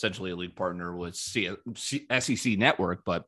essentially 0.02 0.32
a 0.32 0.36
league 0.36 0.56
partner 0.56 0.96
with 0.96 1.16
SEC 1.16 2.58
Network, 2.58 3.04
but 3.06 3.26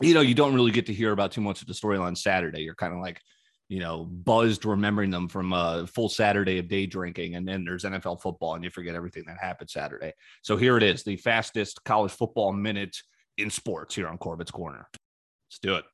you 0.00 0.14
know, 0.14 0.22
you 0.22 0.34
don't 0.34 0.54
really 0.54 0.70
get 0.70 0.86
to 0.86 0.94
hear 0.94 1.12
about 1.12 1.32
too 1.32 1.42
much 1.42 1.60
of 1.60 1.66
the 1.66 1.74
storyline 1.74 2.16
Saturday. 2.16 2.62
You're 2.62 2.74
kind 2.74 2.94
of 2.94 3.00
like, 3.00 3.20
you 3.68 3.80
know, 3.80 4.04
buzzed 4.04 4.64
remembering 4.64 5.10
them 5.10 5.28
from 5.28 5.52
a 5.52 5.86
full 5.86 6.08
Saturday 6.08 6.58
of 6.58 6.68
day 6.68 6.86
drinking. 6.86 7.34
And 7.34 7.46
then 7.46 7.64
there's 7.64 7.84
NFL 7.84 8.22
football 8.22 8.54
and 8.54 8.64
you 8.64 8.70
forget 8.70 8.94
everything 8.94 9.24
that 9.26 9.36
happened 9.38 9.68
Saturday. 9.68 10.12
So 10.42 10.56
here 10.56 10.76
it 10.76 10.82
is, 10.82 11.02
the 11.02 11.16
fastest 11.16 11.84
college 11.84 12.12
football 12.12 12.52
minute 12.52 12.96
in 13.36 13.50
sports 13.50 13.94
here 13.94 14.08
on 14.08 14.18
Corbett's 14.18 14.50
Corner. 14.50 14.86
Let's 14.92 15.58
do 15.60 15.74
it. 15.74 15.84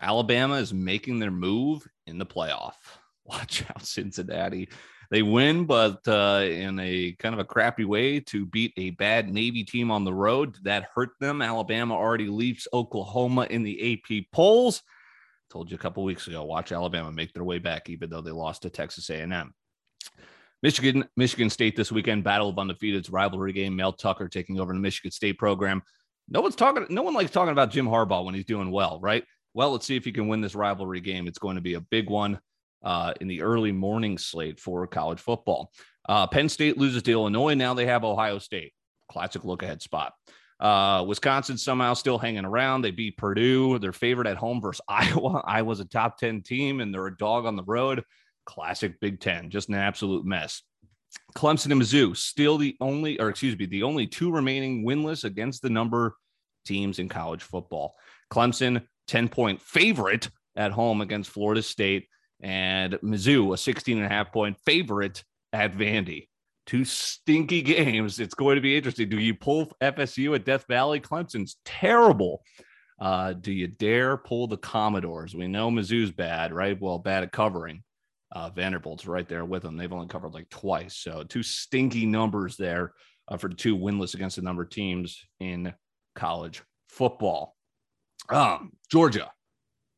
Alabama 0.00 0.56
is 0.56 0.72
making 0.72 1.18
their 1.18 1.30
move 1.30 1.86
in 2.06 2.18
the 2.18 2.26
playoff. 2.26 2.74
Watch 3.24 3.64
out, 3.70 3.84
Cincinnati. 3.84 4.68
They 5.14 5.22
win, 5.22 5.64
but 5.64 6.00
uh, 6.08 6.42
in 6.44 6.76
a 6.80 7.14
kind 7.20 7.36
of 7.36 7.38
a 7.38 7.44
crappy 7.44 7.84
way 7.84 8.18
to 8.18 8.46
beat 8.46 8.72
a 8.76 8.90
bad 8.90 9.32
Navy 9.32 9.62
team 9.62 9.92
on 9.92 10.02
the 10.02 10.12
road. 10.12 10.56
That 10.64 10.88
hurt 10.92 11.10
them. 11.20 11.40
Alabama 11.40 11.94
already 11.94 12.26
leaps 12.26 12.66
Oklahoma 12.72 13.46
in 13.48 13.62
the 13.62 14.02
AP 14.10 14.24
polls. 14.32 14.82
Told 15.50 15.70
you 15.70 15.76
a 15.76 15.78
couple 15.78 16.02
weeks 16.02 16.26
ago. 16.26 16.42
Watch 16.42 16.72
Alabama 16.72 17.12
make 17.12 17.32
their 17.32 17.44
way 17.44 17.60
back, 17.60 17.88
even 17.88 18.10
though 18.10 18.22
they 18.22 18.32
lost 18.32 18.62
to 18.62 18.70
Texas 18.70 19.08
A&M. 19.08 19.54
Michigan, 20.64 21.08
Michigan 21.16 21.48
State 21.48 21.76
this 21.76 21.92
weekend, 21.92 22.24
battle 22.24 22.48
of 22.48 22.56
undefeateds 22.56 23.12
rivalry 23.12 23.52
game. 23.52 23.76
Mel 23.76 23.92
Tucker 23.92 24.28
taking 24.28 24.58
over 24.58 24.72
the 24.72 24.80
Michigan 24.80 25.12
State 25.12 25.38
program. 25.38 25.80
No 26.28 26.40
one's 26.40 26.56
talking. 26.56 26.86
No 26.90 27.02
one 27.02 27.14
likes 27.14 27.30
talking 27.30 27.52
about 27.52 27.70
Jim 27.70 27.86
Harbaugh 27.86 28.24
when 28.24 28.34
he's 28.34 28.46
doing 28.46 28.72
well, 28.72 28.98
right? 29.00 29.22
Well, 29.54 29.70
let's 29.70 29.86
see 29.86 29.94
if 29.94 30.04
he 30.04 30.10
can 30.10 30.26
win 30.26 30.40
this 30.40 30.56
rivalry 30.56 31.00
game. 31.00 31.28
It's 31.28 31.38
going 31.38 31.54
to 31.54 31.62
be 31.62 31.74
a 31.74 31.80
big 31.80 32.10
one 32.10 32.40
uh, 32.84 33.14
in 33.20 33.28
the 33.28 33.42
early 33.42 33.72
morning 33.72 34.18
slate 34.18 34.60
for 34.60 34.86
college 34.86 35.18
football. 35.18 35.72
Uh, 36.08 36.26
Penn 36.26 36.48
State 36.48 36.78
loses 36.78 37.02
to 37.02 37.12
Illinois. 37.12 37.54
Now 37.54 37.74
they 37.74 37.86
have 37.86 38.04
Ohio 38.04 38.38
State. 38.38 38.72
Classic 39.10 39.44
look 39.44 39.62
ahead 39.62 39.82
spot. 39.82 40.12
Uh, 40.60 41.04
Wisconsin 41.06 41.58
somehow 41.58 41.94
still 41.94 42.18
hanging 42.18 42.44
around. 42.44 42.82
They 42.82 42.90
beat 42.90 43.16
Purdue. 43.16 43.78
They're 43.78 43.92
favored 43.92 44.26
at 44.26 44.36
home 44.36 44.60
versus 44.60 44.82
Iowa. 44.88 45.42
Iowa's 45.44 45.80
a 45.80 45.84
top 45.84 46.18
10 46.18 46.42
team 46.42 46.80
and 46.80 46.92
they're 46.92 47.06
a 47.06 47.16
dog 47.16 47.46
on 47.46 47.56
the 47.56 47.64
road. 47.64 48.04
Classic 48.46 49.00
Big 49.00 49.20
Ten, 49.20 49.48
just 49.50 49.70
an 49.70 49.74
absolute 49.74 50.26
mess. 50.26 50.62
Clemson 51.36 51.72
and 51.72 51.80
Mizzou 51.80 52.16
still 52.16 52.58
the 52.58 52.76
only, 52.80 53.18
or 53.18 53.28
excuse 53.28 53.56
me, 53.58 53.66
the 53.66 53.84
only 53.84 54.06
two 54.06 54.30
remaining 54.30 54.84
winless 54.84 55.24
against 55.24 55.62
the 55.62 55.70
number 55.70 56.16
teams 56.66 56.98
in 56.98 57.08
college 57.08 57.42
football. 57.42 57.94
Clemson, 58.30 58.84
10 59.06 59.28
point 59.28 59.60
favorite 59.62 60.28
at 60.56 60.72
home 60.72 61.00
against 61.00 61.30
Florida 61.30 61.62
State 61.62 62.08
and 62.44 62.92
Mizzou, 63.02 63.54
a 63.54 63.56
16 63.56 63.96
and 63.96 64.06
a 64.06 64.08
half 64.08 64.30
point 64.30 64.58
favorite 64.64 65.24
at 65.54 65.76
Vandy. 65.76 66.28
Two 66.66 66.84
stinky 66.84 67.62
games. 67.62 68.20
It's 68.20 68.34
going 68.34 68.56
to 68.56 68.60
be 68.60 68.76
interesting. 68.76 69.08
Do 69.08 69.18
you 69.18 69.34
pull 69.34 69.72
FSU 69.82 70.34
at 70.34 70.44
Death 70.44 70.66
Valley? 70.68 71.00
Clemson's 71.00 71.56
terrible. 71.64 72.42
Uh, 73.00 73.32
do 73.32 73.50
you 73.50 73.66
dare 73.66 74.18
pull 74.18 74.46
the 74.46 74.58
Commodores? 74.58 75.34
We 75.34 75.48
know 75.48 75.70
Mizzou's 75.70 76.12
bad, 76.12 76.52
right? 76.52 76.80
Well, 76.80 76.98
bad 76.98 77.22
at 77.22 77.32
covering. 77.32 77.82
Uh, 78.30 78.50
Vanderbilt's 78.50 79.06
right 79.06 79.28
there 79.28 79.44
with 79.44 79.62
them. 79.62 79.76
They've 79.76 79.92
only 79.92 80.08
covered 80.08 80.34
like 80.34 80.50
twice. 80.50 80.96
So 80.96 81.24
two 81.24 81.42
stinky 81.42 82.04
numbers 82.04 82.56
there 82.56 82.92
uh, 83.28 83.38
for 83.38 83.48
the 83.48 83.54
two 83.54 83.76
winless 83.76 84.14
against 84.14 84.36
the 84.36 84.42
number 84.42 84.66
teams 84.66 85.24
in 85.40 85.72
college 86.14 86.62
football. 86.88 87.56
Um, 88.28 88.72
Georgia, 88.90 89.30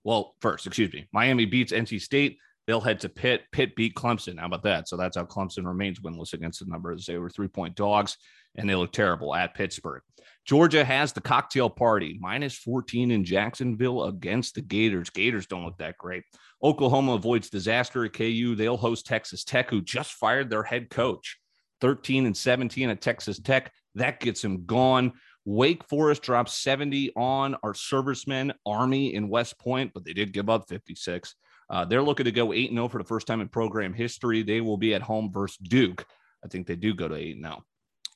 well, 0.07 0.37
first, 0.41 0.69
excuse 0.69 0.93
me, 0.93 1.09
Miami 1.13 1.47
beats 1.47 1.73
NC 1.73 2.01
State. 2.01 2.39
They'll 2.69 2.81
head 2.81 3.01
to 3.01 3.09
Pitt. 3.09 3.43
Pitt 3.51 3.75
beat 3.75 3.97
Clemson. 3.97 4.39
How 4.39 4.47
about 4.47 4.63
that? 4.63 4.89
So 4.89 4.97
that's 4.97 5.17
how 5.17 5.25
Clemson 5.25 5.67
remains 5.67 5.99
winless 5.99 6.33
against 6.33 6.61
the 6.61 6.67
numbers. 6.67 7.07
They 7.07 7.19
were 7.19 7.29
three 7.29 7.49
point 7.49 7.75
dogs 7.75 8.17
and 8.55 8.71
they 8.71 8.77
look 8.77 8.93
terrible 8.93 9.35
at 9.35 9.57
Pittsburgh. 9.57 10.03
Georgia 10.45 10.85
has 10.85 11.13
the 11.13 11.21
cocktail 11.21 11.69
party 11.69 12.19
minus 12.21 12.57
14 12.57 13.11
in 13.11 13.25
Jacksonville 13.25 14.05
against 14.05 14.55
the 14.55 14.63
Gators. 14.63 15.11
Gators 15.11 15.49
don't 15.49 15.65
look 15.65 15.79
that 15.79 15.99
great. 15.99 16.23
Oklahoma 16.63 17.15
avoids 17.15 17.51
disaster 17.51 18.05
at 18.05 18.13
KU. 18.13 18.55
They'll 18.55 18.77
host 18.77 19.07
Texas 19.07 19.43
Tech, 19.43 19.71
who 19.71 19.83
just 19.83 20.13
fired 20.13 20.51
their 20.51 20.63
head 20.63 20.89
coach. 20.89 21.37
13 21.81 22.27
and 22.27 22.37
17 22.37 22.91
at 22.91 23.01
Texas 23.01 23.41
Tech. 23.41 23.73
That 23.97 24.21
gets 24.21 24.45
him 24.45 24.67
gone. 24.67 25.15
Wake 25.47 25.85
Forest 25.89 26.23
dropped 26.23 26.51
70 26.51 27.13
on 27.15 27.57
our 27.63 27.73
servicemen, 27.73 28.53
Army 28.67 29.15
in 29.15 29.29
West 29.29 29.59
Point, 29.61 29.93
but 29.95 30.05
they 30.05 30.13
did 30.13 30.33
give 30.33 30.51
up 30.51 30.69
56. 30.69 31.37
Uh, 31.71 31.85
they're 31.85 32.03
looking 32.03 32.25
to 32.25 32.33
go 32.33 32.53
8 32.53 32.71
0 32.71 32.89
for 32.89 32.99
the 32.99 33.05
first 33.05 33.29
time 33.29 33.41
in 33.41 33.49
program 33.49 33.95
history. 33.95 34.43
They 34.43 34.61
will 34.61 34.77
be 34.77 34.93
at 34.93 35.03
home 35.03 35.31
versus 35.33 35.57
Duke. 35.59 36.05
I 36.45 36.49
think 36.49 36.67
they 36.67 36.75
do 36.75 36.95
go 36.95 37.07
to 37.07 37.15
8 37.15 37.39
0. 37.41 37.65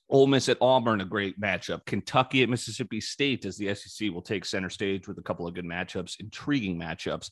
Ole 0.09 0.27
Miss 0.27 0.49
at 0.49 0.59
Auburn, 0.61 1.01
a 1.01 1.05
great 1.05 1.41
matchup. 1.41 1.87
Kentucky 1.87 2.43
at 2.43 2.49
Mississippi 2.49 3.01
State, 3.01 3.45
as 3.45 3.57
the 3.57 3.73
SEC 3.77 4.11
will 4.11 4.23
take 4.23 4.45
center 4.45 4.69
stage 4.69 5.07
with 5.07 5.19
a 5.19 5.23
couple 5.23 5.47
of 5.47 5.55
good 5.55 5.65
matchups, 5.65 6.19
intriguing 6.19 6.77
matchups. 6.77 7.31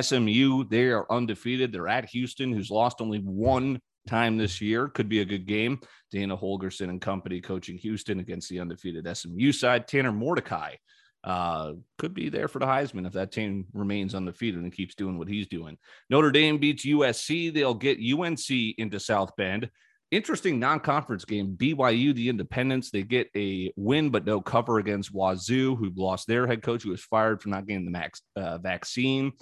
SMU, 0.00 0.64
they 0.68 0.90
are 0.90 1.10
undefeated. 1.10 1.72
They're 1.72 1.88
at 1.88 2.08
Houston, 2.10 2.52
who's 2.52 2.70
lost 2.70 3.00
only 3.00 3.18
one 3.18 3.80
time 4.06 4.36
this 4.36 4.60
year. 4.60 4.88
Could 4.88 5.08
be 5.08 5.20
a 5.20 5.24
good 5.24 5.46
game. 5.46 5.80
Dana 6.10 6.36
Holgorsen 6.36 6.88
and 6.88 7.00
company 7.00 7.40
coaching 7.40 7.78
Houston 7.78 8.20
against 8.20 8.48
the 8.48 8.60
undefeated 8.60 9.08
SMU 9.16 9.52
side. 9.52 9.86
Tanner 9.86 10.12
Mordecai 10.12 10.76
uh, 11.22 11.72
could 11.98 12.14
be 12.14 12.28
there 12.28 12.48
for 12.48 12.58
the 12.58 12.66
Heisman 12.66 13.06
if 13.06 13.12
that 13.12 13.32
team 13.32 13.66
remains 13.72 14.14
undefeated 14.14 14.62
and 14.62 14.72
keeps 14.72 14.94
doing 14.94 15.18
what 15.18 15.28
he's 15.28 15.48
doing. 15.48 15.76
Notre 16.08 16.30
Dame 16.30 16.58
beats 16.58 16.86
USC. 16.86 17.52
They'll 17.52 17.74
get 17.74 17.98
UNC 17.98 18.50
into 18.78 18.98
South 18.98 19.32
Bend. 19.36 19.70
Interesting 20.10 20.58
non-conference 20.58 21.24
game. 21.24 21.56
BYU, 21.56 22.12
the 22.14 22.28
Independents, 22.28 22.90
they 22.90 23.02
get 23.02 23.28
a 23.36 23.72
win 23.76 24.10
but 24.10 24.24
no 24.24 24.40
cover 24.40 24.78
against 24.78 25.14
Wazoo, 25.14 25.76
who 25.76 25.92
lost 25.94 26.26
their 26.26 26.48
head 26.48 26.62
coach, 26.62 26.82
who 26.82 26.90
was 26.90 27.04
fired 27.04 27.40
for 27.40 27.48
not 27.48 27.66
getting 27.66 27.84
the 27.84 27.92
max 27.92 28.22
uh, 28.34 28.58
vaccine. 28.58 29.32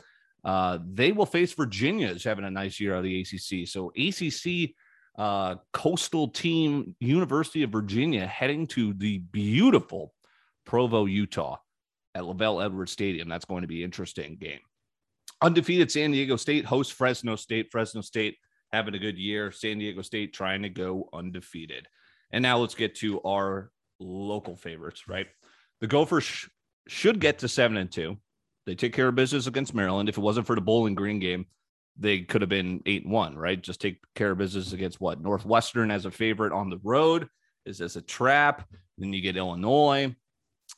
Uh, 0.45 0.79
they 0.85 1.13
will 1.13 1.27
face 1.27 1.53
Virginia 1.53 2.09
is 2.09 2.25
having 2.25 2.45
a 2.45 2.51
nice 2.51 2.79
year 2.81 2.95
out 2.95 2.99
of 2.99 3.05
the 3.05 3.21
ACC. 3.21 3.69
So 3.69 3.93
ACC 3.97 4.75
uh, 5.19 5.57
coastal 5.73 6.29
team, 6.29 6.95
University 7.01 7.65
of 7.65 7.71
Virginia, 7.71 8.27
heading 8.27 8.67
to 8.69 8.95
the 8.95 9.19
beautiful 9.19 10.15
Provo, 10.65 11.07
Utah, 11.07 11.57
at 12.15 12.23
LaVell 12.23 12.65
Edwards 12.65 12.93
Stadium. 12.93 13.29
That's 13.29 13.45
going 13.45 13.63
to 13.63 13.69
be 13.69 13.83
an 13.83 13.87
interesting 13.87 14.37
game. 14.37 14.61
Undefeated 15.43 15.91
San 15.91 16.13
Diego 16.13 16.37
State 16.37 16.65
hosts 16.65 16.93
Fresno 16.93 17.37
State. 17.37 17.69
Fresno 17.71 18.01
State 18.01 18.37
having 18.73 18.95
a 18.95 18.99
good 18.99 19.19
year. 19.19 19.51
San 19.51 19.79
Diego 19.79 20.03
State 20.03 20.33
trying 20.33 20.63
to 20.63 20.69
go 20.69 21.09
undefeated. 21.13 21.89
And 22.31 22.43
now 22.43 22.59
let's 22.59 22.75
get 22.75 22.97
to 22.97 23.21
our 23.23 23.71
local 23.99 24.57
favorites, 24.57 25.09
right? 25.09 25.27
The 25.81 25.87
Gophers 25.87 26.25
sh- 26.25 26.49
should 26.87 27.21
get 27.21 27.41
to 27.41 27.49
seven 27.49 27.77
and 27.77 27.91
two. 27.91 28.19
They 28.69 28.75
take 28.75 28.93
care 28.93 29.09
of 29.09 29.15
business 29.15 29.47
against 29.47 29.73
Maryland. 29.73 30.11
If 30.11 30.19
it 30.19 30.21
wasn't 30.21 30.47
for 30.47 30.55
the 30.55 30.61
Bowling 30.61 30.95
Green 30.95 31.19
game, 31.21 31.47
they 31.97 32.21
could 32.21 32.43
have 32.43 32.51
been 32.51 32.83
eight 32.85 33.03
and 33.03 33.11
one, 33.11 33.35
right? 33.35 33.59
Just 33.59 33.81
take 33.81 33.99
care 34.15 34.33
of 34.33 34.37
business 34.37 34.75
against 34.75 35.01
what 35.01 35.23
Northwestern 35.23 35.91
as 35.91 36.05
a 36.05 36.11
favorite 36.11 36.53
on 36.53 36.69
the 36.69 36.79
road. 36.83 37.31
Is 37.65 37.79
this 37.79 37.97
a 37.97 38.03
trap? 38.03 38.69
Then 38.99 39.15
you 39.15 39.23
get 39.23 39.39
Illinois. 39.39 40.15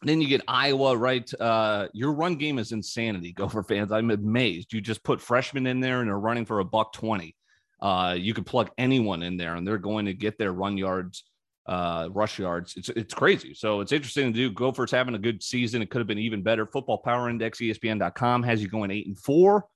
Then 0.03 0.21
you 0.21 0.29
get 0.29 0.45
Iowa, 0.47 0.97
right? 0.97 1.29
Uh, 1.41 1.89
your 1.93 2.13
run 2.13 2.37
game 2.37 2.61
is 2.61 2.71
insanity, 2.71 3.33
Gopher 3.37 3.65
fans. 3.65 3.91
I'm 3.91 4.13
amazed. 4.13 4.73
You 4.73 4.81
just 4.81 5.03
put 5.03 5.21
freshmen 5.21 5.67
in 5.67 5.81
there 5.81 5.99
and 5.99 6.09
they're 6.09 6.17
running 6.17 6.47
for 6.47 6.61
a 6.61 6.65
buck 6.65 6.93
20. 6.93 7.35
Uh, 7.83 8.15
you 8.17 8.35
could 8.35 8.47
plug 8.47 8.71
anyone 8.79 9.25
in 9.25 9.37
there 9.37 9.57
and 9.57 9.67
they're 9.67 9.79
going 9.79 10.07
to 10.07 10.15
get 10.15 10.39
their 10.39 10.53
run 10.53 10.79
yards, 10.79 11.25
uh, 11.71 12.09
rush 12.11 12.39
yards. 12.39 12.75
It's 12.77 12.89
it's 12.91 13.15
crazy. 13.15 13.55
So 13.55 13.81
it's 13.81 13.93
interesting 13.93 14.27
to 14.27 14.33
do. 14.33 14.51
Gophers 14.51 14.91
having 14.91 15.15
a 15.15 15.19
good 15.19 15.41
season. 15.41 15.81
It 15.81 15.89
could 15.89 16.01
have 16.01 16.09
been 16.09 16.19
even 16.19 16.43
better. 16.43 16.67
Football 16.67 16.99
Power 16.99 17.31
Index, 17.31 17.61
ESPN.com 17.61 18.43
has 18.43 18.61
you 18.61 18.69
going 18.69 18.91
eight 18.91 19.07
and 19.07 19.17
four. 19.17 19.67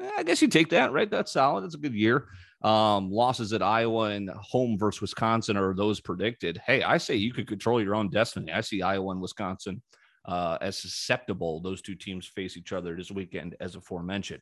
Eh, 0.00 0.10
I 0.16 0.22
guess 0.22 0.40
you 0.40 0.48
take 0.48 0.70
that, 0.70 0.92
right? 0.92 1.10
That's 1.10 1.32
solid. 1.32 1.62
That's 1.62 1.74
a 1.74 1.78
good 1.78 1.94
year. 1.94 2.28
Um, 2.62 3.10
losses 3.10 3.52
at 3.52 3.62
Iowa 3.62 4.10
and 4.10 4.30
home 4.30 4.78
versus 4.78 5.02
Wisconsin 5.02 5.58
are 5.58 5.74
those 5.74 6.00
predicted. 6.00 6.58
Hey, 6.66 6.82
I 6.82 6.96
say 6.96 7.16
you 7.16 7.34
could 7.34 7.46
control 7.46 7.82
your 7.82 7.94
own 7.94 8.08
destiny. 8.08 8.50
I 8.50 8.62
see 8.62 8.80
Iowa 8.80 9.12
and 9.12 9.20
Wisconsin 9.20 9.82
uh, 10.24 10.56
as 10.62 10.78
susceptible. 10.78 11.60
Those 11.60 11.82
two 11.82 11.94
teams 11.94 12.26
face 12.26 12.56
each 12.56 12.72
other 12.72 12.96
this 12.96 13.10
weekend, 13.10 13.56
as 13.60 13.76
aforementioned. 13.76 14.40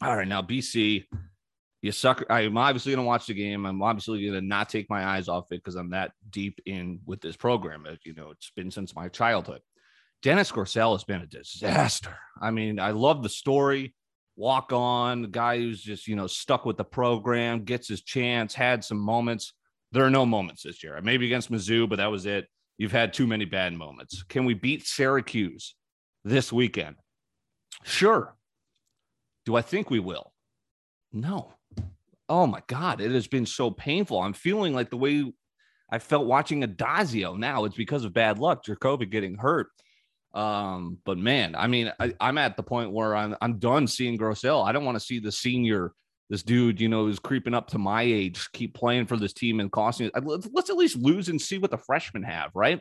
All 0.00 0.16
right, 0.16 0.28
now 0.28 0.42
BC, 0.42 1.06
you 1.82 1.92
suck. 1.92 2.24
I'm 2.28 2.56
obviously 2.56 2.92
going 2.92 3.04
to 3.04 3.08
watch 3.08 3.26
the 3.26 3.34
game. 3.34 3.64
I'm 3.64 3.82
obviously 3.82 4.22
going 4.22 4.40
to 4.40 4.46
not 4.46 4.68
take 4.68 4.90
my 4.90 5.04
eyes 5.04 5.28
off 5.28 5.50
it 5.50 5.62
because 5.62 5.76
I'm 5.76 5.90
that 5.90 6.12
deep 6.28 6.60
in 6.66 7.00
with 7.06 7.20
this 7.20 7.36
program. 7.36 7.86
Uh, 7.88 7.94
you 8.04 8.14
know, 8.14 8.30
it's 8.30 8.50
been 8.54 8.70
since 8.70 8.94
my 8.94 9.08
childhood. 9.08 9.60
Dennis 10.22 10.52
Grosel 10.52 10.92
has 10.92 11.04
been 11.04 11.22
a 11.22 11.26
disaster. 11.26 12.16
I 12.40 12.50
mean, 12.50 12.78
I 12.78 12.90
love 12.90 13.22
the 13.22 13.28
story 13.28 13.94
walk 14.36 14.72
on, 14.72 15.30
guy 15.30 15.58
who's 15.58 15.82
just, 15.82 16.08
you 16.08 16.16
know, 16.16 16.26
stuck 16.26 16.64
with 16.64 16.78
the 16.78 16.84
program, 16.84 17.62
gets 17.62 17.88
his 17.88 18.02
chance, 18.02 18.54
had 18.54 18.82
some 18.82 18.98
moments. 18.98 19.52
There 19.92 20.04
are 20.04 20.10
no 20.10 20.24
moments 20.24 20.62
this 20.62 20.82
year. 20.82 20.98
Maybe 21.02 21.26
against 21.26 21.50
Mizzou, 21.52 21.88
but 21.88 21.96
that 21.96 22.10
was 22.10 22.26
it. 22.26 22.48
You've 22.78 22.92
had 22.92 23.12
too 23.12 23.26
many 23.26 23.44
bad 23.44 23.74
moments. 23.74 24.22
Can 24.22 24.46
we 24.46 24.54
beat 24.54 24.86
Syracuse 24.86 25.74
this 26.24 26.52
weekend? 26.52 26.96
Sure. 27.84 28.34
Do 29.44 29.56
I 29.56 29.62
think 29.62 29.90
we 29.90 30.00
will? 30.00 30.32
No. 31.12 31.52
Oh 32.30 32.46
my 32.46 32.62
God, 32.68 33.00
it 33.00 33.10
has 33.10 33.26
been 33.26 33.44
so 33.44 33.72
painful. 33.72 34.22
I'm 34.22 34.32
feeling 34.32 34.72
like 34.72 34.88
the 34.88 34.96
way 34.96 35.32
I 35.90 35.98
felt 35.98 36.26
watching 36.26 36.62
Addazio 36.62 37.36
now. 37.36 37.64
It's 37.64 37.76
because 37.76 38.04
of 38.04 38.12
bad 38.12 38.38
luck, 38.38 38.64
Jurkovec 38.64 39.10
getting 39.10 39.36
hurt. 39.36 39.66
Um, 40.32 40.98
but 41.04 41.18
man, 41.18 41.56
I 41.56 41.66
mean, 41.66 41.92
I, 41.98 42.14
am 42.20 42.38
at 42.38 42.56
the 42.56 42.62
point 42.62 42.92
where 42.92 43.16
I'm 43.16 43.34
I'm 43.40 43.58
done 43.58 43.88
seeing 43.88 44.16
Grosel. 44.16 44.64
I 44.64 44.70
don't 44.70 44.84
want 44.84 44.94
to 44.94 45.04
see 45.04 45.18
the 45.18 45.32
senior, 45.32 45.92
this 46.28 46.44
dude, 46.44 46.80
you 46.80 46.88
know, 46.88 47.06
who's 47.06 47.18
creeping 47.18 47.52
up 47.52 47.66
to 47.70 47.78
my 47.78 48.02
age, 48.02 48.48
keep 48.52 48.74
playing 48.74 49.06
for 49.06 49.16
this 49.16 49.32
team 49.32 49.58
and 49.58 49.72
costing. 49.72 50.08
Let's, 50.22 50.48
let's 50.52 50.70
at 50.70 50.76
least 50.76 50.96
lose 50.96 51.28
and 51.28 51.42
see 51.42 51.58
what 51.58 51.72
the 51.72 51.78
freshmen 51.78 52.22
have, 52.22 52.52
right? 52.54 52.80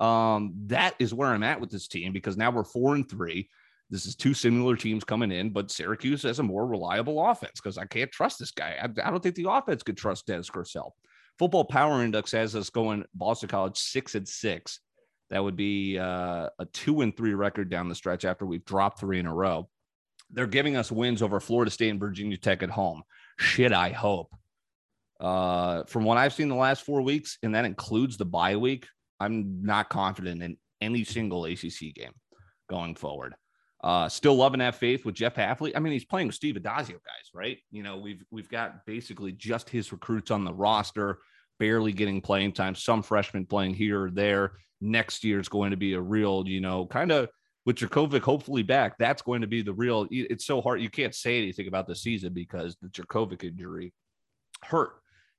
Um, 0.00 0.54
that 0.66 0.96
is 0.98 1.14
where 1.14 1.28
I'm 1.28 1.44
at 1.44 1.60
with 1.60 1.70
this 1.70 1.86
team 1.86 2.12
because 2.12 2.36
now 2.36 2.50
we're 2.50 2.64
four 2.64 2.96
and 2.96 3.08
three. 3.08 3.48
This 3.90 4.04
is 4.04 4.14
two 4.14 4.34
similar 4.34 4.76
teams 4.76 5.04
coming 5.04 5.32
in, 5.32 5.50
but 5.50 5.70
Syracuse 5.70 6.22
has 6.24 6.40
a 6.40 6.42
more 6.42 6.66
reliable 6.66 7.24
offense 7.26 7.60
because 7.60 7.78
I 7.78 7.86
can't 7.86 8.12
trust 8.12 8.38
this 8.38 8.50
guy. 8.50 8.76
I, 8.80 8.84
I, 8.84 9.10
don't 9.10 9.22
think 9.22 9.34
the 9.34 9.50
offense 9.50 9.82
could 9.82 9.96
trust 9.96 10.26
Dennis 10.26 10.50
Grosel. 10.50 10.90
Football 11.38 11.64
Power 11.64 12.02
Index 12.02 12.32
has 12.32 12.54
us 12.54 12.68
going 12.68 13.04
Boston 13.14 13.48
College 13.48 13.78
six 13.78 14.14
and 14.14 14.28
six. 14.28 14.80
That 15.30 15.42
would 15.42 15.56
be 15.56 15.98
uh, 15.98 16.48
a 16.58 16.66
two 16.72 17.00
and 17.00 17.16
three 17.16 17.34
record 17.34 17.70
down 17.70 17.88
the 17.88 17.94
stretch 17.94 18.24
after 18.24 18.44
we've 18.44 18.64
dropped 18.64 19.00
three 19.00 19.18
in 19.18 19.26
a 19.26 19.34
row. 19.34 19.68
They're 20.30 20.46
giving 20.46 20.76
us 20.76 20.92
wins 20.92 21.22
over 21.22 21.40
Florida 21.40 21.70
State 21.70 21.88
and 21.88 22.00
Virginia 22.00 22.36
Tech 22.36 22.62
at 22.62 22.70
home. 22.70 23.02
Shit, 23.38 23.72
I 23.72 23.90
hope. 23.90 24.34
Uh, 25.18 25.84
from 25.84 26.04
what 26.04 26.18
I've 26.18 26.34
seen 26.34 26.48
the 26.48 26.54
last 26.54 26.84
four 26.84 27.00
weeks, 27.02 27.38
and 27.42 27.54
that 27.54 27.64
includes 27.64 28.18
the 28.18 28.26
bye 28.26 28.56
week, 28.56 28.86
I'm 29.18 29.62
not 29.62 29.88
confident 29.88 30.42
in 30.42 30.58
any 30.80 31.04
single 31.04 31.46
ACC 31.46 31.94
game 31.94 32.12
going 32.68 32.94
forward. 32.94 33.34
Uh, 33.82 34.08
still 34.08 34.34
loving 34.34 34.58
that 34.58 34.74
faith 34.74 35.04
with 35.04 35.14
Jeff 35.14 35.36
Hafley. 35.36 35.72
I 35.74 35.78
mean, 35.78 35.92
he's 35.92 36.04
playing 36.04 36.26
with 36.26 36.36
Steve 36.36 36.56
Addazio, 36.56 36.94
guys, 36.94 37.30
right? 37.32 37.58
You 37.70 37.84
know, 37.84 37.96
we've 37.96 38.24
we've 38.30 38.48
got 38.48 38.84
basically 38.86 39.32
just 39.32 39.70
his 39.70 39.92
recruits 39.92 40.32
on 40.32 40.44
the 40.44 40.52
roster, 40.52 41.18
barely 41.60 41.92
getting 41.92 42.20
playing 42.20 42.52
time. 42.52 42.74
Some 42.74 43.02
freshmen 43.02 43.46
playing 43.46 43.74
here 43.74 44.04
or 44.04 44.10
there 44.10 44.52
next 44.80 45.22
year 45.24 45.38
is 45.38 45.48
going 45.48 45.70
to 45.70 45.76
be 45.76 45.94
a 45.94 46.00
real, 46.00 46.44
you 46.46 46.60
know, 46.60 46.86
kind 46.86 47.12
of 47.12 47.28
with 47.66 47.76
Jurkovec 47.76 48.22
hopefully 48.22 48.62
back. 48.62 48.98
That's 48.98 49.22
going 49.22 49.42
to 49.42 49.46
be 49.46 49.62
the 49.62 49.74
real. 49.74 50.08
It's 50.10 50.46
so 50.46 50.60
hard. 50.60 50.80
You 50.80 50.90
can't 50.90 51.14
say 51.14 51.38
anything 51.38 51.68
about 51.68 51.86
the 51.86 51.94
season 51.94 52.32
because 52.32 52.76
the 52.82 52.88
Jurkovec 52.88 53.44
injury 53.44 53.92
hurt. 54.62 54.92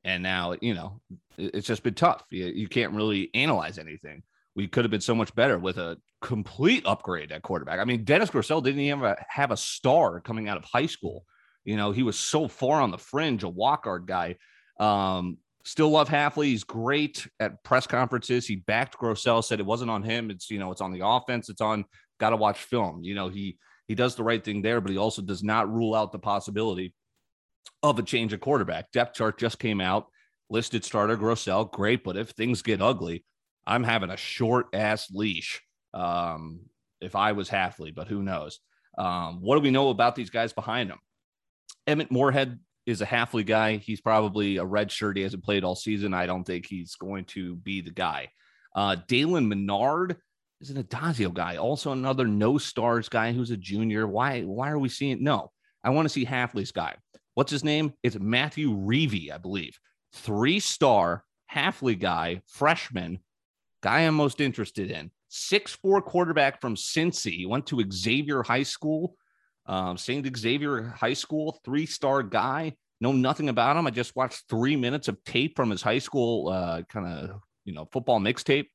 And 0.06 0.24
now, 0.24 0.56
you 0.62 0.74
know, 0.74 1.02
it's 1.38 1.68
just 1.68 1.84
been 1.84 1.94
tough. 1.94 2.24
You, 2.30 2.46
you 2.46 2.68
can't 2.70 2.94
really 2.94 3.30
analyze 3.34 3.78
anything. 3.78 4.24
We 4.60 4.68
could 4.68 4.84
have 4.84 4.92
been 4.92 5.00
so 5.00 5.16
much 5.16 5.34
better 5.36 5.58
with 5.58 5.78
a 5.78 5.98
complete 6.22 6.86
upgrade 6.86 7.32
at 7.32 7.44
quarterback. 7.44 7.80
I 7.80 7.86
mean, 7.86 8.04
Dennis 8.04 8.30
Grosel 8.30 8.62
didn't 8.62 8.82
even 8.82 9.16
have 9.30 9.52
a, 9.52 9.58
star 9.58 10.20
coming 10.20 10.50
out 10.50 10.58
of 10.58 10.66
high 10.66 10.86
school. 10.86 11.24
You 11.64 11.78
know, 11.78 11.94
he 11.94 12.04
was 12.04 12.20
so 12.20 12.50
far 12.50 12.82
on 12.82 12.92
the 12.92 12.98
fringe, 12.98 13.44
a 13.44 13.48
walk 13.48 13.86
guard 13.86 14.06
guy. 14.06 14.36
Um, 14.78 15.38
Still 15.64 15.92
love 15.92 16.10
Hafley. 16.10 16.48
He's 16.48 16.66
great 16.66 17.26
at 17.40 17.64
press 17.64 17.88
conferences. 17.88 18.46
He 18.46 18.58
backed 18.58 18.98
Grosel, 18.98 19.42
said 19.42 19.62
it 19.62 19.66
wasn't 19.66 19.92
on 19.92 20.04
him. 20.04 20.30
It's, 20.30 20.50
you 20.50 20.60
know, 20.60 20.72
it's 20.72 20.82
on 20.82 20.92
the 20.92 21.06
offense. 21.06 21.48
It's 21.48 21.62
on, 21.62 21.86
got 22.20 22.32
to 22.32 22.36
watch 22.36 22.58
film. 22.58 23.02
You 23.02 23.16
know, 23.16 23.30
he, 23.30 23.58
he 23.88 23.96
does 23.96 24.16
the 24.16 24.24
right 24.24 24.44
thing 24.44 24.62
there, 24.62 24.82
but 24.82 24.92
he 24.92 24.98
also 24.98 25.22
does 25.22 25.42
not 25.42 25.72
rule 25.72 25.96
out 25.96 26.12
the 26.12 26.20
possibility 26.20 26.94
of 27.82 27.98
a 27.98 28.04
change 28.04 28.34
of 28.34 28.42
quarterback. 28.42 28.92
Depth 28.92 29.16
chart 29.16 29.38
just 29.38 29.58
came 29.58 29.80
out. 29.80 30.08
Listed 30.50 30.84
starter 30.84 31.16
Grosel, 31.16 31.72
great. 31.72 32.04
But 32.04 32.18
if 32.18 32.32
things 32.32 32.62
get 32.62 32.82
ugly, 32.82 33.24
I'm 33.66 33.84
having 33.84 34.10
a 34.10 34.18
short 34.18 34.68
ass 34.74 35.10
leash. 35.12 35.62
Um, 35.94 36.62
if 37.02 37.16
I 37.16 37.32
was 37.32 37.50
Hafley, 37.50 37.94
but 37.94 38.08
who 38.08 38.22
knows? 38.22 38.60
Um, 38.98 39.42
what 39.42 39.56
do 39.56 39.62
we 39.62 39.72
know 39.72 39.90
about 39.90 40.16
these 40.16 40.30
guys 40.30 40.54
behind 40.54 40.90
him? 40.90 41.00
Emmett 41.88 42.12
Morehead 42.12 42.60
is 42.86 43.02
a 43.02 43.06
Hafley 43.06 43.46
guy. 43.46 43.78
He's 43.78 44.02
probably 44.02 44.58
a 44.58 44.66
red 44.66 44.92
shirt. 44.92 45.18
He 45.18 45.24
hasn't 45.24 45.44
played 45.44 45.64
all 45.64 45.76
season. 45.76 46.14
I 46.14 46.26
don't 46.26 46.44
think 46.44 46.66
he's 46.66 46.96
going 46.96 47.26
to 47.26 47.56
be 47.58 47.82
the 47.82 47.92
guy. 47.92 48.30
Uh, 48.76 48.98
Dalen 49.08 49.48
Menard 49.48 50.18
is 50.62 50.70
an 50.70 50.84
Addazio 50.84 51.34
guy, 51.34 51.58
also 51.58 51.92
another 51.92 52.28
no 52.28 52.58
stars 52.58 53.08
guy 53.10 53.32
who's 53.32 53.52
a 53.52 53.58
junior. 53.58 54.08
Why? 54.08 54.42
Why 54.42 54.70
are 54.70 54.80
we 54.80 54.90
seeing? 54.90 55.24
No, 55.24 55.52
I 55.84 55.92
want 55.92 56.06
to 56.06 56.10
see 56.10 56.26
Hafley's 56.26 56.72
guy. 56.72 56.96
What's 57.36 57.52
his 57.52 57.64
name? 57.64 57.94
It's 58.04 58.20
Matthew 58.20 58.76
Reevy, 58.76 59.32
I 59.32 59.38
believe. 59.38 59.80
Three 60.14 60.60
star 60.60 61.24
Hafley 61.54 61.98
guy, 61.98 62.42
freshman, 62.48 63.20
guy 63.82 64.02
I'm 64.02 64.16
most 64.16 64.42
interested 64.42 64.92
in. 64.92 65.12
Six 65.28 65.74
four 65.74 66.02
quarterback 66.02 66.60
from 66.62 66.76
Cincy. 66.76 67.38
He 67.38 67.46
went 67.46 67.68
to 67.68 67.84
Xavier 67.92 68.44
High 68.44 68.64
School 68.64 69.16
um, 69.70 69.98
St. 69.98 70.36
Xavier 70.36 70.96
High 70.98 71.14
School, 71.14 71.60
three 71.64 71.86
star 71.86 72.24
guy. 72.24 72.76
Know 73.02 73.12
nothing 73.14 73.50
about 73.50 73.78
him. 73.78 73.86
I 73.88 73.92
just 73.92 74.16
watched 74.16 74.44
three 74.50 74.76
minutes 74.76 75.08
of 75.08 75.24
tape 75.24 75.56
from 75.56 75.70
his 75.70 75.82
high 75.82 76.00
school 76.00 76.50
uh, 76.50 76.82
kind 76.90 77.08
of 77.08 77.40
you 77.64 77.74
know 77.74 77.88
football 77.92 78.20
mixtape. 78.20 78.66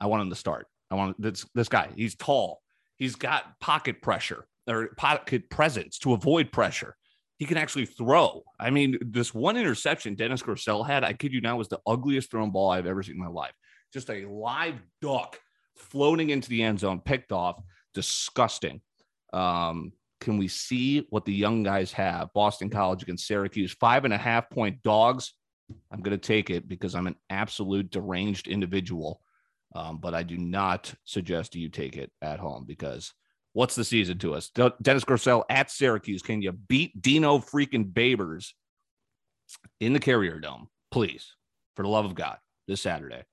I 0.00 0.06
want 0.06 0.22
him 0.22 0.30
to 0.30 0.36
start. 0.36 0.66
I 0.90 0.94
want 0.94 1.20
this 1.20 1.44
this 1.54 1.68
guy. 1.68 1.90
He's 1.94 2.14
tall. 2.14 2.62
He's 2.96 3.14
got 3.14 3.60
pocket 3.60 4.00
pressure 4.00 4.46
or 4.66 4.88
pocket 4.96 5.50
presence 5.50 5.98
to 5.98 6.14
avoid 6.14 6.50
pressure. 6.50 6.96
He 7.38 7.44
can 7.44 7.58
actually 7.58 7.86
throw. 7.86 8.42
I 8.58 8.70
mean, 8.70 8.98
this 9.00 9.34
one 9.34 9.56
interception 9.56 10.14
Dennis 10.14 10.42
Grosel 10.42 10.86
had, 10.86 11.02
I 11.02 11.12
kid 11.12 11.32
you 11.32 11.40
not, 11.40 11.58
was 11.58 11.68
the 11.68 11.80
ugliest 11.86 12.30
thrown 12.30 12.52
ball 12.52 12.70
I've 12.70 12.86
ever 12.86 13.02
seen 13.02 13.16
in 13.16 13.20
my 13.20 13.26
life. 13.26 13.52
Just 13.92 14.10
a 14.10 14.24
live 14.26 14.80
duck 15.00 15.38
floating 15.76 16.30
into 16.30 16.48
the 16.48 16.62
end 16.62 16.80
zone, 16.80 17.00
picked 17.00 17.32
off. 17.32 17.62
Disgusting. 17.94 18.80
Um, 19.32 19.92
can 20.20 20.38
we 20.38 20.48
see 20.48 21.06
what 21.10 21.24
the 21.24 21.34
young 21.34 21.62
guys 21.62 21.92
have? 21.92 22.32
Boston 22.32 22.70
College 22.70 23.02
against 23.02 23.26
Syracuse, 23.26 23.72
five 23.72 24.04
and 24.04 24.14
a 24.14 24.18
half 24.18 24.48
point 24.48 24.82
dogs. 24.82 25.34
I'm 25.90 26.00
going 26.00 26.18
to 26.18 26.26
take 26.26 26.48
it 26.48 26.68
because 26.68 26.94
I'm 26.94 27.06
an 27.06 27.16
absolute 27.28 27.90
deranged 27.90 28.48
individual. 28.48 29.20
Um, 29.74 29.98
but 29.98 30.14
I 30.14 30.22
do 30.22 30.36
not 30.38 30.94
suggest 31.04 31.54
you 31.54 31.68
take 31.68 31.96
it 31.96 32.12
at 32.20 32.38
home 32.38 32.64
because 32.66 33.12
What's 33.54 33.74
the 33.74 33.84
season 33.84 34.18
to 34.18 34.34
us? 34.34 34.48
De- 34.48 34.72
Dennis 34.80 35.04
Grosel 35.04 35.44
at 35.50 35.70
Syracuse. 35.70 36.22
Can 36.22 36.40
you 36.40 36.52
beat 36.52 37.00
Dino 37.00 37.38
freaking 37.38 37.92
Babers 37.92 38.52
in 39.80 39.92
the 39.92 40.00
Carrier 40.00 40.40
Dome? 40.40 40.68
Please, 40.90 41.34
for 41.76 41.82
the 41.82 41.88
love 41.88 42.06
of 42.06 42.14
God, 42.14 42.38
this 42.66 42.80
Saturday. 42.80 43.24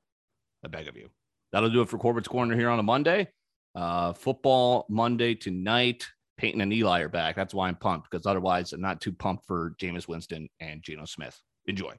I 0.63 0.67
beg 0.67 0.87
of 0.87 0.97
you. 0.97 1.09
That'll 1.51 1.69
do 1.69 1.81
it 1.81 1.89
for 1.89 1.97
Corbett's 1.97 2.27
Corner 2.27 2.55
here 2.55 2.69
on 2.69 2.79
a 2.79 2.83
Monday. 2.83 3.27
Uh, 3.75 4.13
football 4.13 4.85
Monday 4.89 5.35
tonight. 5.35 6.05
Peyton 6.37 6.61
and 6.61 6.71
Eli 6.71 7.01
are 7.01 7.09
back. 7.09 7.35
That's 7.35 7.53
why 7.53 7.67
I'm 7.67 7.75
pumped 7.75 8.09
because 8.09 8.25
otherwise 8.25 8.71
I'm 8.71 8.81
not 8.81 9.01
too 9.01 9.11
pumped 9.11 9.45
for 9.45 9.75
Jameis 9.81 10.07
Winston 10.07 10.47
and 10.59 10.81
Geno 10.81 11.05
Smith. 11.05 11.37
Enjoy. 11.65 11.93